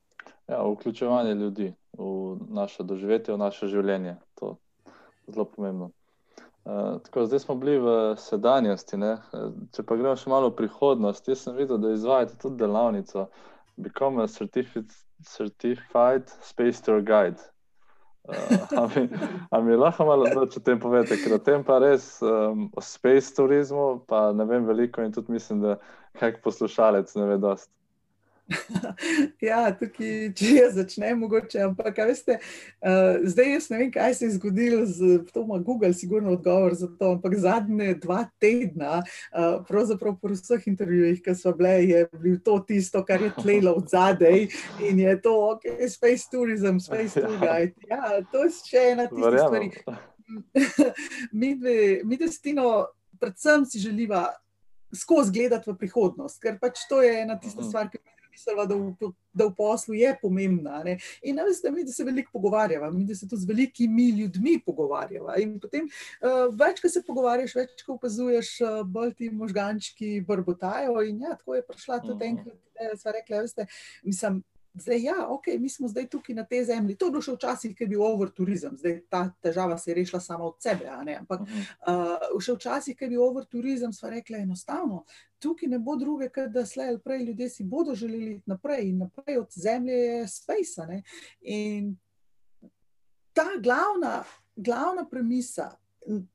[0.49, 4.15] Ja, vključevanje ljudi v naše doživetje, v naše življenje.
[4.39, 4.55] To
[5.27, 5.91] je zelo pomembno.
[6.65, 8.97] Uh, tako, zdaj smo bili v sedanjosti.
[8.97, 9.11] Ne?
[9.75, 13.27] Če pa gremo še malo v prihodnost, jaz sem videl, da izvajate tudi delavnico
[13.77, 14.89] Become a Certified,
[15.23, 17.45] certified Space Tour Guide.
[18.29, 18.97] Uh,
[19.53, 22.81] a mi lahko malo več o tem povete, ker o tem pa res um, o
[22.83, 25.77] space turizmu, pa ne vem veliko in tudi mislim, da
[26.19, 27.78] kak poslušalec ne ve dosti.
[29.49, 31.61] ja, tukaj, če jaz začnem, mogoče.
[31.67, 32.37] Ampak, veste,
[32.81, 36.75] uh, zdaj jaz ne vem, kaj se je zgodilo z to, ima Google, sigurno odgovor
[36.77, 37.13] za to.
[37.17, 42.59] Ampak zadnje dva tedna, uh, pravzaprav po vseh intervjujih, ki so bile, je bil to
[42.67, 44.47] tisto, kar je tlelo od zadaj
[44.89, 47.27] in je to, ok, space tourism, space ja.
[47.27, 47.89] tour guide.
[47.89, 49.71] Ja, to je še ena tistih stvari.
[51.39, 52.89] mi, dve, mi destino,
[53.21, 54.29] predvsem si želiva.
[54.89, 57.99] Skozi gledati v prihodnost, ker pač to je ena tista stvar, ki
[58.39, 60.83] mislila, da v, da v poslu je pomembna.
[60.83, 60.97] Ne?
[61.23, 65.35] In ne veste, mi se veliko pogovarjamo, mi se tudi z velikimi ljudmi pogovarjamo.
[65.37, 65.89] In potem,
[66.21, 71.01] uh, več, ko se pogovarjaš, več, ko opazuješ, uh, bolj ti možgančki brbotajo.
[71.09, 72.37] In ja, tako je prišla tudi mhm.
[72.37, 73.67] enkrat, da so rekli, veste,
[74.03, 74.43] mislim.
[74.79, 76.95] Zdaj, ja, ok, mi smo zdaj tukaj na tej zemlji.
[76.95, 80.21] To je bilo še včasih, ki je bil overturizem, zdaj ta težava se je rešila
[80.23, 80.87] sama od sebe.
[80.89, 85.03] Ampak uh, še včasih, ki je bil overturizem, smo rekli enostavno,
[85.39, 88.89] tukaj ne bo druge, ker da slej ali prej ljudje si bodo želeli iti naprej
[88.89, 90.87] in naprej od zemlje je space.
[90.87, 91.03] Ne?
[91.41, 91.95] In
[93.33, 94.23] ta glavna,
[94.55, 95.71] glavna premisa.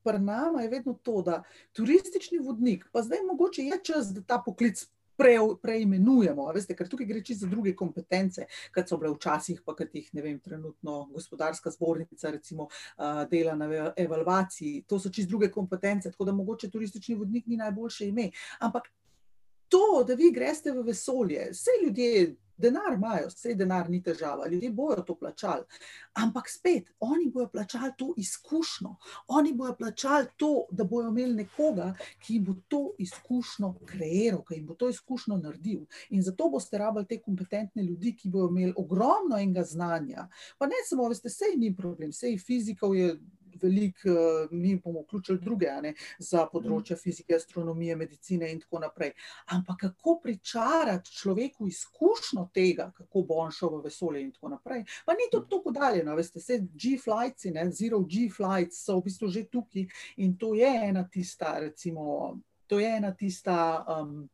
[0.05, 1.42] Pri nama je vedno to, da
[1.72, 4.84] turistični vodnik, pa zdaj mogoče je čas, da ta poklic
[5.17, 6.47] pre, preimenujemo.
[6.55, 10.11] Veste, ker tukaj gre čisto za druge kompetence, kot so bile včasih, pa kot jih
[10.19, 14.85] vem, trenutno gospodarska zbornica, recimo, uh, dela na evalvaciji.
[14.89, 18.31] To so čisto druge kompetence, tako da mogoče turistični vodnik ni najboljše ime.
[18.61, 18.91] Ampak
[19.75, 22.37] to, da vi greste v vesolje, vse ljudje.
[22.57, 25.64] Denar imajo, vse denar ni težava, ljudje bojo to plačali.
[26.22, 28.93] Ampak spet, oni bojo plačali to izkušnjo,
[29.29, 31.89] oni bojo plačali to, da bojo imeli nekoga,
[32.22, 35.81] ki jim bo to izkušnjo kreiral, ki jim bo to izkušnjo naredil.
[36.11, 40.29] In zato boste rabili te kompetentne ljudi, ki bojo imeli ogromno enega znanja.
[40.59, 43.16] Pa ne samo, veste, sej ni problem, sej fizikov je
[43.63, 49.13] veliko, uh, mi bomo vključili druge ne, za področje fizike, astronomije, medicine in tako naprej.
[49.57, 54.85] Ampak kako pričarati človeku izkušnjo tega, kako bo on šel v vesolje in tako naprej.
[55.07, 59.89] Pa ni to tako daljeno, veste, vse G-flights, zero G-flights so v bistvu že tukaj
[60.17, 63.85] in to je ena tista, recimo, to je ena tista.
[63.89, 64.29] Um,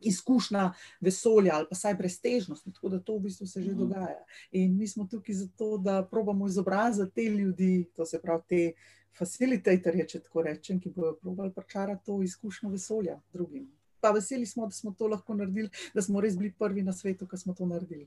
[0.00, 2.64] izkušnja vesolja ali pa vsaj breztežnost.
[2.74, 3.78] Tako da to v bistvu se že mhm.
[3.78, 4.24] dogaja.
[4.52, 8.72] In mi smo tukaj zato, da probamo izobraziti te ljudi, to se pravi te
[9.18, 13.66] facilitatorje, če tako rečem, ki bodo probali pričarati to izkušnjo vesolja drugim.
[14.00, 17.26] Pa veseli smo, da smo to lahko naredili, da smo res bili prvi na svetu,
[17.26, 18.06] ki smo to naredili.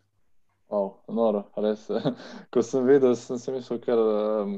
[0.72, 1.90] Oh, noro, res.
[2.54, 4.54] Ko sem videl, sem si mislil, ker, um,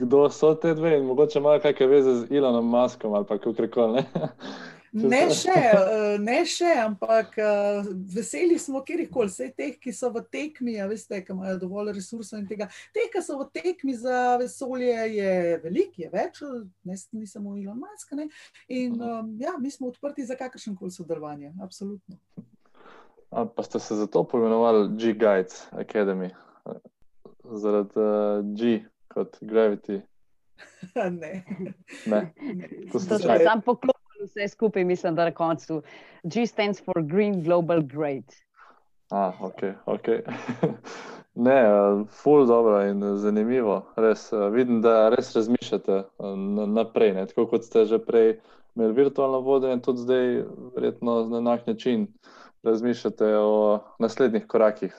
[0.00, 3.70] kdo so te dve in mogoče imajo kakšne veze z Elonom Muskom ali pa kako
[3.74, 4.02] koli.
[4.96, 10.10] Ne še, eh, ne še, ampak eh, veseli smo, kjer koli, vse teh, ki so
[10.14, 12.70] v tekmi, ja, veste, ki imajo dovolj resursov in tega.
[12.96, 16.40] Te, ki so v tekmi za vesolje, je veliko, je več,
[16.88, 18.16] ne, ni samo Elon Musk.
[18.16, 18.28] Ne?
[18.72, 22.16] In um, ja, mi smo odprti za kakršen koli sodelovanje, absolutno.
[23.28, 26.32] A, pa ste se zato poimenovali G-Guides Academy,
[27.44, 28.78] zaradi uh, G
[29.12, 30.00] kot Gravity.
[31.20, 31.44] ne.
[32.08, 32.22] ne.
[32.92, 33.97] To ste samo poklopili
[34.28, 35.82] vse skupaj, mislim, da na koncu
[36.22, 38.36] G stands for Green Global Great.
[39.10, 40.08] Ah, ok, ok.
[41.46, 41.62] ne,
[42.22, 43.80] ful dobro in zanimivo.
[43.96, 46.02] Res, vidim, da res razmišljate
[46.68, 47.14] naprej.
[47.16, 47.26] Ne?
[47.26, 48.38] Tako kot ste že prej
[48.76, 50.26] imeli virtualno vodenje, tudi zdaj,
[50.74, 52.06] verjetno na enak način
[52.62, 54.94] razmišljate o naslednjih korakih.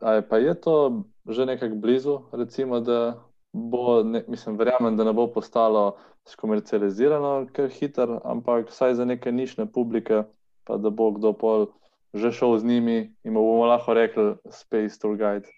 [0.00, 3.14] Ali pa je to že nekako blizu, recimo, da
[3.52, 5.96] bo, ne, mislim, verjamem, da ne bo postalo
[6.28, 10.24] skomercializirano, ker hiter, ampak vsaj za neke nišne publike
[10.64, 11.66] pa da bo kdo pol
[12.14, 15.50] že šel z njimi in bomo lahko rekli Space Tour Guide.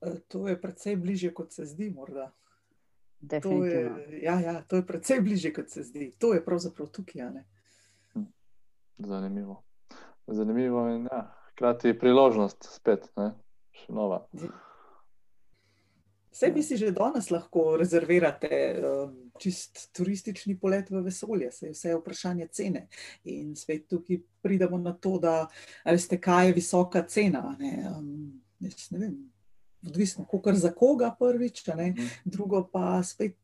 [0.00, 2.32] E, to je precej bliže, kot se zdi, morda.
[3.42, 3.92] To je,
[4.22, 6.12] ja, ja, to je precej bliže, kot se zdi.
[6.18, 7.28] To je pravzaprav tukaj.
[8.12, 8.24] Hm.
[8.98, 9.62] Zanimivo.
[10.26, 13.34] Zanimivo in ja, hkrati priložnost spet, ne?
[13.72, 14.24] še nova.
[16.34, 18.48] Vse vi si že danes lahko rezervirate
[18.82, 22.88] um, čist turistični polet v vesolje, vse je vprašanje cene.
[23.30, 25.46] In svet tukaj pridemo na to, da
[25.86, 27.54] veste, kaj je visoka cena.
[27.60, 27.72] Ne?
[27.86, 29.14] Um, ne vem,
[29.86, 32.06] odvisno, kako za koga prvič, mhm.
[32.24, 33.36] drugo pa spet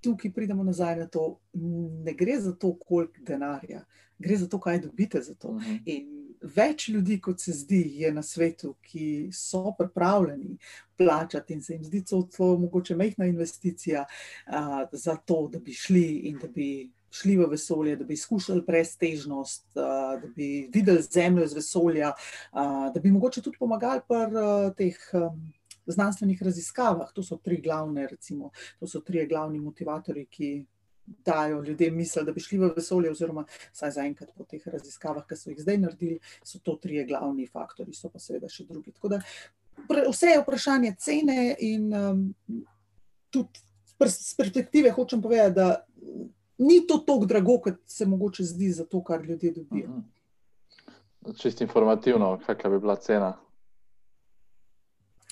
[0.00, 1.40] tukaj pridemo nazaj na to,
[2.04, 3.84] ne gre za to, koliko denarja,
[4.18, 5.52] gre za to, kaj dobite za to.
[5.52, 5.76] Mhm.
[5.84, 10.58] In več ljudi, kot se zdi, je na svetu, ki so pripravljeni
[10.98, 12.22] plačati in se jim zdi to
[12.58, 16.90] mogoče mehna investicija uh, za to, da bi šli in da bi.
[17.08, 22.10] Šli v vesolje, da bi izkušali prestežnost, da bi videli Zemljo iz vesolja,
[22.52, 24.42] da bi mogoče tudi pomagali pri
[24.76, 24.98] teh
[25.86, 27.12] znanstvenih raziskavah.
[27.12, 30.50] To so tri glavne, recimo, to so tri glavni motivatorji, ki
[31.24, 35.36] dajo ljudem misel, da bi šli v vesolje, oziroma vsaj zaenkrat po teh raziskavah, ki
[35.36, 38.92] so jih zdaj naredili, so to tri glavni faktori, so pa seveda še drugi.
[38.96, 39.22] Tako da
[40.10, 42.22] vse je vprašanje cene in um,
[43.30, 45.84] tudi z perspektive hočem povedati, da
[46.58, 49.88] ni to tako drago, kot se mogoče zdi za to, kar ljudje dobijo.
[49.88, 51.34] Mhm.
[51.36, 53.34] Čisto informativno, kakšna bi bila cena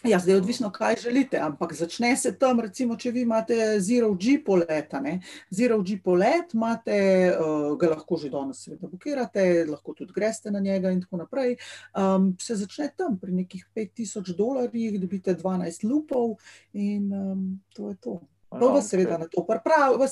[0.04, 4.12] Ja, zdaj je odvisno, kaj želite, ampak začne se tam, recimo, če vi imate zero
[4.14, 4.92] G polet.
[5.50, 6.98] Zero G polet imate,
[7.32, 11.56] uh, ga lahko že danes seveda blokirate, lahko tudi greste na njega in tako naprej.
[11.96, 16.36] Um, se začne tam pri nekih 5000 dolarjih, dobite 12 lupov
[16.72, 18.20] in um, to je to.
[18.50, 18.88] To vas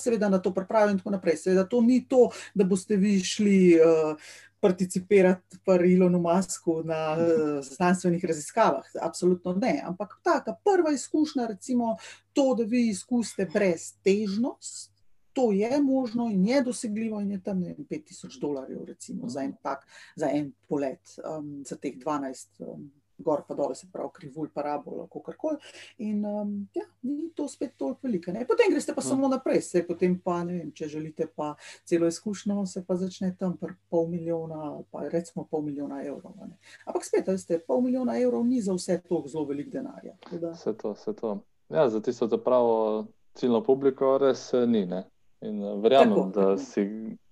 [0.02, 1.36] seveda na to pripravi in tako naprej.
[1.36, 4.16] Seveda to ni to, da boste vi šli uh,
[4.60, 8.84] participirati pri Ilonu Masku na uh, znanstvenih raziskavah.
[9.02, 9.82] Absolutno ne.
[9.84, 11.96] Ampak ta prva izkušnja, recimo
[12.32, 14.94] to, da vi izkusite brez težnost,
[15.34, 19.52] to je možno in je dosegljivo, in je tam ne, 5000 dolarjev, recimo, za en
[19.62, 21.00] tak, za en polet,
[21.38, 22.46] um, za teh 12.
[22.58, 25.58] Um, gor pa dol, se pravi, krivulj, parabola, kako koli.
[25.98, 28.32] In um, ja, ni to spet toliko veliko.
[28.32, 28.46] Ne?
[28.46, 29.08] Potem greste pa no.
[29.08, 31.54] samo naprej, se potem pa ne vem, če želite pa
[31.84, 36.36] celo izkušnjo, se pa začne tam pri pol milijona, pa recimo pol milijona evrov.
[36.40, 36.56] Ne?
[36.86, 40.16] Ampak spet, veste, pol milijona evrov ni za vse to zelo velik denarja.
[40.30, 41.38] Vse to, vse to.
[41.72, 44.86] Ja, za tisto pravo ciljno publiko res eh, ni.
[44.86, 45.04] Ne?
[45.40, 46.40] In eh, verjamem, Tako.
[46.40, 46.86] da si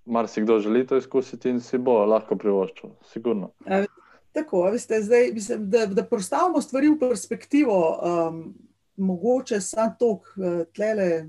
[0.04, 3.52] marsikdo želi to izkusiti in si bo lahko privoščil, sigurno.
[3.66, 3.84] Ja,
[4.32, 8.54] Tako, veste, zdaj, mislim, da, da postavimo stvari v perspektivo, um,
[8.96, 11.28] mogoče samo to, uh, tlele,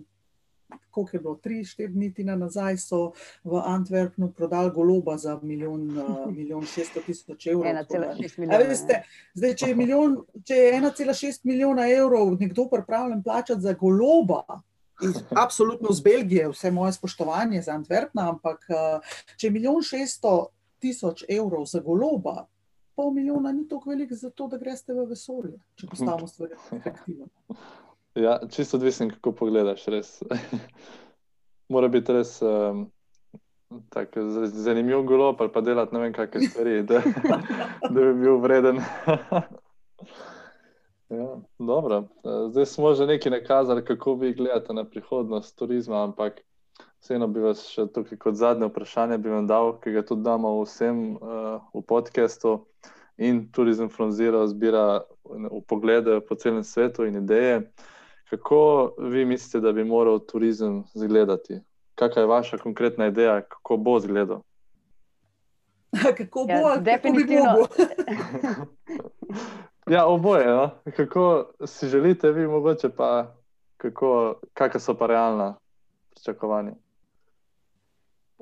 [0.89, 3.11] koliko je bilo, tri, štiri dni nazaj, so
[3.43, 7.73] v Antwerpnu prodali goloba za milijon, uh, milijon šeststo tisoč evrov.
[7.73, 8.65] 1,6 milijona.
[8.69, 14.61] Veste, zdaj, če je, milijon, če je 1,6 milijona evrov nekdo pripravljen plačati za goloba.
[15.03, 20.53] In absolutno z Belgije, vse moje spoštovanje za Antwerpna, ampak uh, če je milijon šeststo
[20.79, 22.45] tisoč evrov za goloba,
[22.95, 27.27] pol milijona ni tako velik za to, da greste v vesolje, če postavimo stvari efektivno.
[28.15, 29.85] Ja, čisto odvisno, kako pogledaš.
[31.73, 32.85] Mora biti res um,
[34.45, 37.01] zanimiv golo, pa, pa delati ne vem, kakšne stvari, da,
[37.89, 38.81] da bi bil vreden.
[41.09, 41.29] ja,
[41.59, 42.03] dobro,
[42.49, 46.43] zdaj smo že nekaj nakazali, kako vi gledate na prihodnost turizma, ampak
[47.01, 49.17] vseeno bi vas še tukaj kot zadnje vprašanje
[49.47, 52.59] dal, ki ga tudi damo vsem uh, v podkastu
[53.17, 55.01] in Tourism from Zero zbira
[55.67, 57.71] poglede po celem svetu in ideje.
[58.29, 61.59] Kako vi mislite, da bi moral turizem izgledati?
[61.95, 64.41] Kakšna je vaša konkretna ideja, kako bo izgledal?
[66.17, 67.67] Kako bo, ja, definitivno.
[69.93, 70.47] ja, oboje.
[70.47, 70.69] No?
[70.95, 73.35] Kako si želite, vi mogoče pa,
[74.53, 75.55] kakšna so pa realna
[76.09, 76.73] pričakovanja?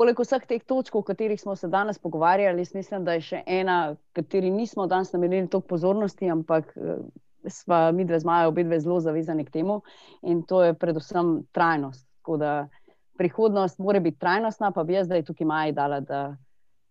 [0.01, 3.95] Poleg vseh teh točk, o katerih smo se danes pogovarjali, mislim, da je še ena,
[4.17, 7.03] kateri nismo danes namenili toliko pozornosti, ampak eh,
[7.45, 9.81] smo mi dve z Majo, obe dve zelo zavezani k temu
[10.25, 12.07] in to je predvsem trajnost.
[12.21, 12.55] Tako da
[13.21, 16.23] prihodnost mora biti trajnostna, pa bi jaz zdaj tukaj Maji dala, da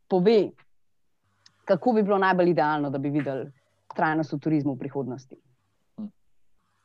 [0.08, 0.50] pove,
[1.64, 3.50] kako bi bilo najbolj idealno, da bi videli
[3.96, 5.36] trajnost v turizmu v prihodnosti.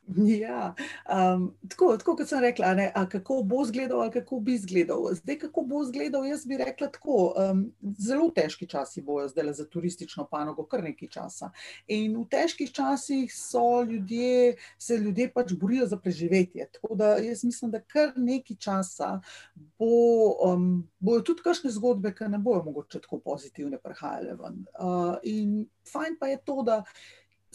[0.40, 0.74] Ja,
[1.10, 5.08] um, tako, tako kot sem rekla, ne, kako bo izgledal, ali kako bi izgledal.
[5.14, 7.34] Zdaj, kako bo izgledal, jaz bi rekla tako.
[7.38, 7.66] Um,
[8.00, 11.50] zelo težki časi bojo zdaj za turistično panogo, kar nekaj časa.
[11.88, 16.70] In v težkih časih so ljudje, se ljudje pač borijo za preživetje.
[16.74, 19.20] Tako da jaz mislim, da kar nekaj časa
[19.80, 24.66] bo, um, bojo tudi kakšne zgodbe, ki ne bojo mogoče tako pozitivne, prihajale ven.
[24.80, 26.84] Uh, in fajn pa je to, da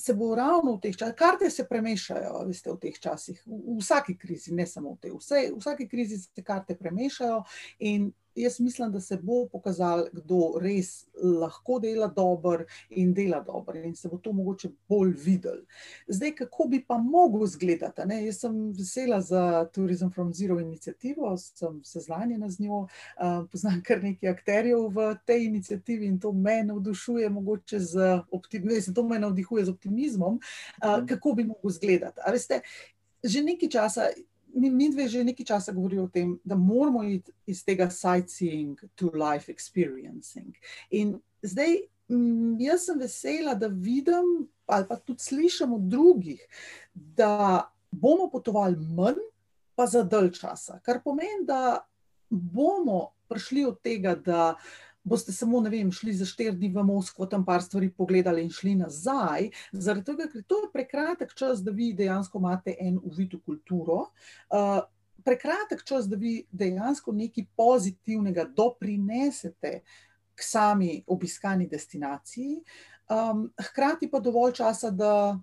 [0.00, 3.78] se bo ravno v teh časih, karte se premešajo, veste, v teh časih, v, v
[3.80, 7.42] vsaki krizi, ne samo v tej, vse, v vsaki krizi se karte premešajo
[7.90, 8.10] in
[8.42, 13.94] jaz mislim, da se bo pokazalo, kdo res lahko dela dobro in dela dobro, in
[13.96, 15.62] se bo to mogoče bolj videl.
[16.08, 18.02] Zdaj, kako bi pa mogel izgledati?
[18.06, 18.24] Ne?
[18.26, 22.88] Jaz sem vesela za Tourism from Zero inicijativo, sem seznanjena z njo, uh,
[23.52, 29.02] poznam kar nekaj akterjev v tej inicijativi in to me navdušuje, mogoče z optimizmom, to
[29.08, 32.20] me navdihuje z optimizmom, uh, kako bi mogel izgledati.
[33.24, 34.08] Že nekaj časa
[34.54, 38.78] mi, mi dve že nekaj časa govorimo o tem, da moramo iti iz tega sightseeing
[38.94, 40.54] to life experiencing.
[40.90, 41.76] In zdaj
[42.10, 46.42] m, jaz sem vesela, da vidim ali pa tudi slišim od drugih,
[46.94, 49.18] da bomo potovali manj,
[49.74, 50.78] pa za dalj časa.
[50.82, 51.80] Kar pomeni, da
[52.30, 54.54] bomo prišli od tega, da
[55.04, 58.50] boste samo, ne vem, šli za štiri dni v Moskvo, tam par stvari pogledali in
[58.52, 63.38] šli nazaj, zaradi tega, ker to je prekratek čas, da vi dejansko imate en uvid
[63.38, 64.00] v kulturo.
[64.52, 64.82] Uh,
[65.24, 69.80] prekratek čas, da vi dejansko nekaj pozitivnega doprinesete
[70.34, 72.60] k sami obiskani destinaciji,
[73.10, 75.38] um, hkrati pa dovolj časa, da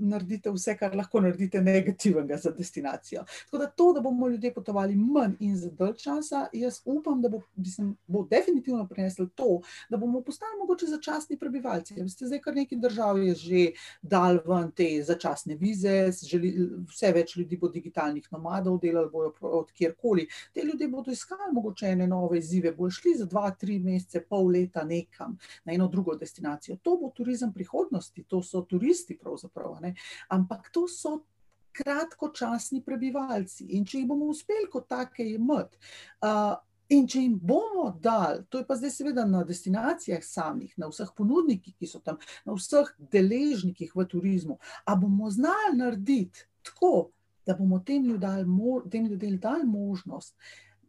[0.00, 3.24] naredite vse, kar lahko naredite negativnega za destinacijo.
[3.44, 7.28] Tako da to, da bomo ljudje potovali manj in za dalj časa, jaz upam, da
[7.28, 11.94] bo, mislim, bo definitivno prineslo to, da bomo postali mogoče začasni prebivalci.
[11.94, 13.66] Veste, zdaj kar nekaj držav je že
[14.02, 16.52] dal ven te začasne vize, želi,
[16.88, 20.26] vse več ljudi bo digitalnih nomadov, delali bojo od kjerkoli.
[20.54, 24.50] Te ljudje bodo iskali mogoče ene nove izzive, bojo šli za dva, tri mesece, pol
[24.50, 26.76] leta nekam na eno drugo destinacijo.
[26.82, 29.76] To bo turizem prihodnosti, to so turisti pravzaprav.
[29.80, 29.89] Ne?
[30.28, 31.20] Ampak to so
[31.72, 33.68] kratkočasni prebivalci.
[33.76, 35.78] In če jih bomo uspeli kot take imeti,
[36.26, 36.56] uh,
[36.90, 41.12] in če jim bomo dali, to je pa zdaj seveda na destinacijah samih, na vseh
[41.16, 47.10] ponudnikih, ki so tam, na vseh deležnikih v turizmu, a bomo znali narediti tako,
[47.46, 50.34] da bomo tem ljudem dali možnost,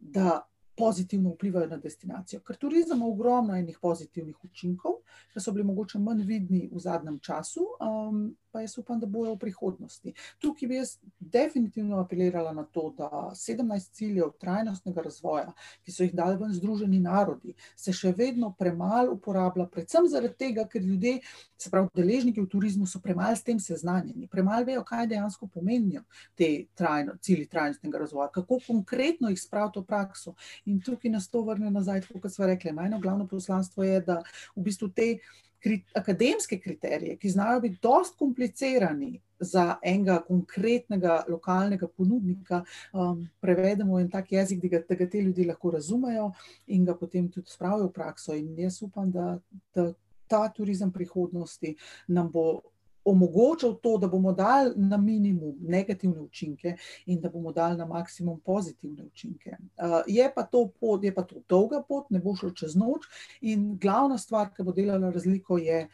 [0.00, 0.42] da
[0.76, 2.40] pozitivno vplivajo na destinacijo.
[2.40, 5.00] Ker turizem ima ogromno enih pozitivnih učinkov,
[5.32, 9.34] ki so bili mogoče manj vidni v zadnjem času, um, pa jaz upam, da bojo
[9.34, 10.12] v prihodnosti.
[10.38, 15.52] Tukaj bi jaz definitivno apelirala na to, da 17 ciljev trajnostnega razvoja,
[15.84, 20.66] ki so jih dali ven Združeni narodi, se še vedno premalo uporablja, predvsem zaradi tega,
[20.68, 21.20] ker ljudje,
[21.56, 26.02] se pravi, deležniki v turizmu so premalo s tem seznanjeni, premalo vejo, kaj dejansko pomenijo
[26.36, 30.34] te trajno, cilji trajnostnega razvoja, kako konkretno jih spraviti v prakso.
[30.66, 32.72] In tukaj nas to vrne nazaj, kot smo rekli.
[32.72, 34.22] Najno glavno poslanstvo je, da
[34.56, 35.16] v bistvu te
[35.62, 42.62] kri, akademske kriterije, ki znajo biti dosti komplicirani za enega konkretnega lokalnega ponudnika,
[42.92, 46.30] um, prevedemo v en tak jezik, da ga, da ga te ljudi lahko razumejo
[46.66, 48.34] in ga potem tudi spravijo v prakso.
[48.34, 49.38] In jaz upam, da,
[49.74, 49.92] da
[50.26, 51.74] ta turizem prihodnosti
[52.08, 52.62] nam bo
[53.04, 56.76] omogočal to, da bomo dali na minimum negativne učinke
[57.06, 59.50] in da bomo dali na maksimum pozitivne učinke.
[59.50, 60.48] Uh, je, pa
[60.80, 63.08] pot, je pa to dolga pot, ne bo šlo čez noč
[63.40, 65.88] in glavna stvar, ki bo delala razliko, je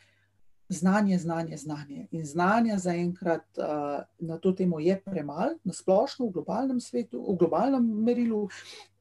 [0.69, 2.07] znanje, znanje, znanje.
[2.11, 7.37] In znanja zaenkrat uh, na to temo je premalo, na splošno v globalnem svetu, v
[7.39, 8.49] globalnem merilu.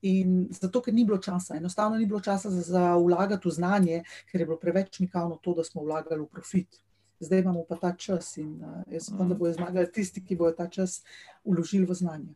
[0.02, 4.04] In zato, ker ni bilo časa, enostavno ni bilo časa za, za vlagati v znanje,
[4.32, 6.80] ker je bilo preveč mikavno to, da smo vlagali v profit
[7.20, 10.56] zdaj imamo pa ta čas in uh, jaz upam, da bodo zmagali tisti, ki bodo
[10.58, 11.04] ta čas
[11.44, 12.36] uložili v znanje.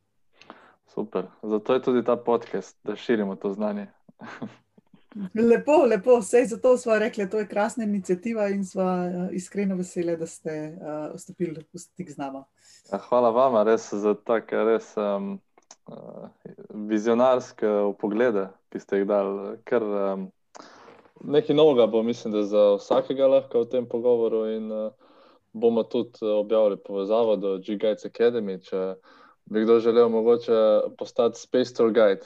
[0.93, 3.88] Super, zato je tudi ta podcast, da širimo to znanje.
[5.51, 9.75] lepo, lepo, vse zato smo rekli, da je to krasna inicijativa in smo uh, iskreno
[9.75, 12.43] veseli, da ste uh, vstopili v stik z nami.
[12.91, 15.39] Ja, hvala vam, res za take res um,
[15.88, 16.27] uh,
[16.69, 17.67] vizionarske
[17.99, 19.57] poglede, ki ste jih dali.
[19.63, 20.29] Ker, um,
[21.24, 24.45] nekaj novega bo, mislim, da za vsakega lahko v tem pogovoru.
[24.49, 24.91] In uh,
[25.53, 28.95] bomo tudi eh, objavili povezavo do G-Guides Academy, če
[29.45, 30.53] bi kdo želel mogoče
[30.97, 32.26] postati Space Tour Guide.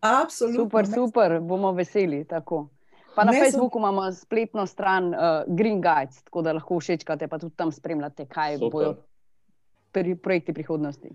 [0.00, 0.64] Absolutno.
[0.64, 2.24] Super, super, bomo veseli.
[2.24, 2.68] Tako.
[3.14, 3.82] Pa na ne Facebooku sem...
[3.82, 8.58] imamo spletno stran uh, Green Guides, tako da lahko všečkate, pa tudi tam spremljate, kaj
[8.58, 8.70] super.
[8.70, 8.94] bojo
[9.92, 11.10] pri projekti prihodnosti.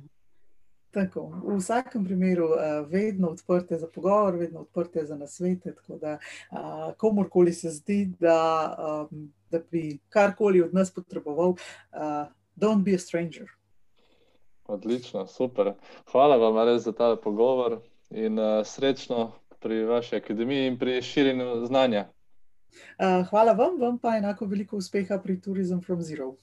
[0.93, 5.73] Tako, v vsakem primeru uh, vedno odprte za pogovor, vedno odprte za nasvete.
[5.75, 6.17] Tako da,
[6.51, 12.93] uh, komorkoli se zdi, da, um, da bi karkoli od nas potreboval, uh, don't be
[12.93, 13.49] a stranger.
[14.67, 15.73] Odlično, super.
[16.11, 17.79] Hvala vam res za ta pogovor
[18.09, 22.05] in srečno pri vaši akademiji in pri širjenju znanja.
[23.29, 26.35] Hvala vam, vam pa enako veliko uspeha pri Tourism from Zero.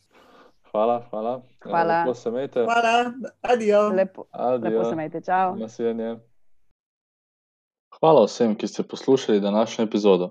[0.71, 1.43] Hvala, hvala.
[1.65, 2.01] Hvala.
[2.01, 2.65] Lepo se imejte.
[2.65, 3.13] Hvala,
[3.43, 3.89] adijo.
[3.89, 4.71] Lepo, Adijo.
[4.71, 5.57] lepo se imejte, čau.
[5.57, 6.17] Nasvidenje.
[8.01, 10.31] Hvala vsem, ki ste poslušali današnjo epizodo.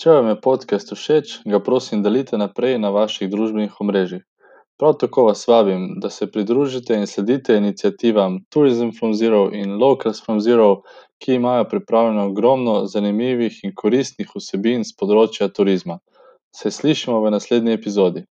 [0.00, 4.22] Če vam je podcast všeč, ga prosim delite naprej na vaših družbenih omrežjih.
[4.78, 10.22] Prav tako vas vabim, da se pridružite in sledite iniciativam Tourism from Zero in Locals
[10.24, 10.82] from Zero,
[11.18, 15.98] ki imajo pripravljeno ogromno zanimivih in koristnih vsebin z področja turizma.
[16.56, 18.24] Se slišimo v naslednji epizodi.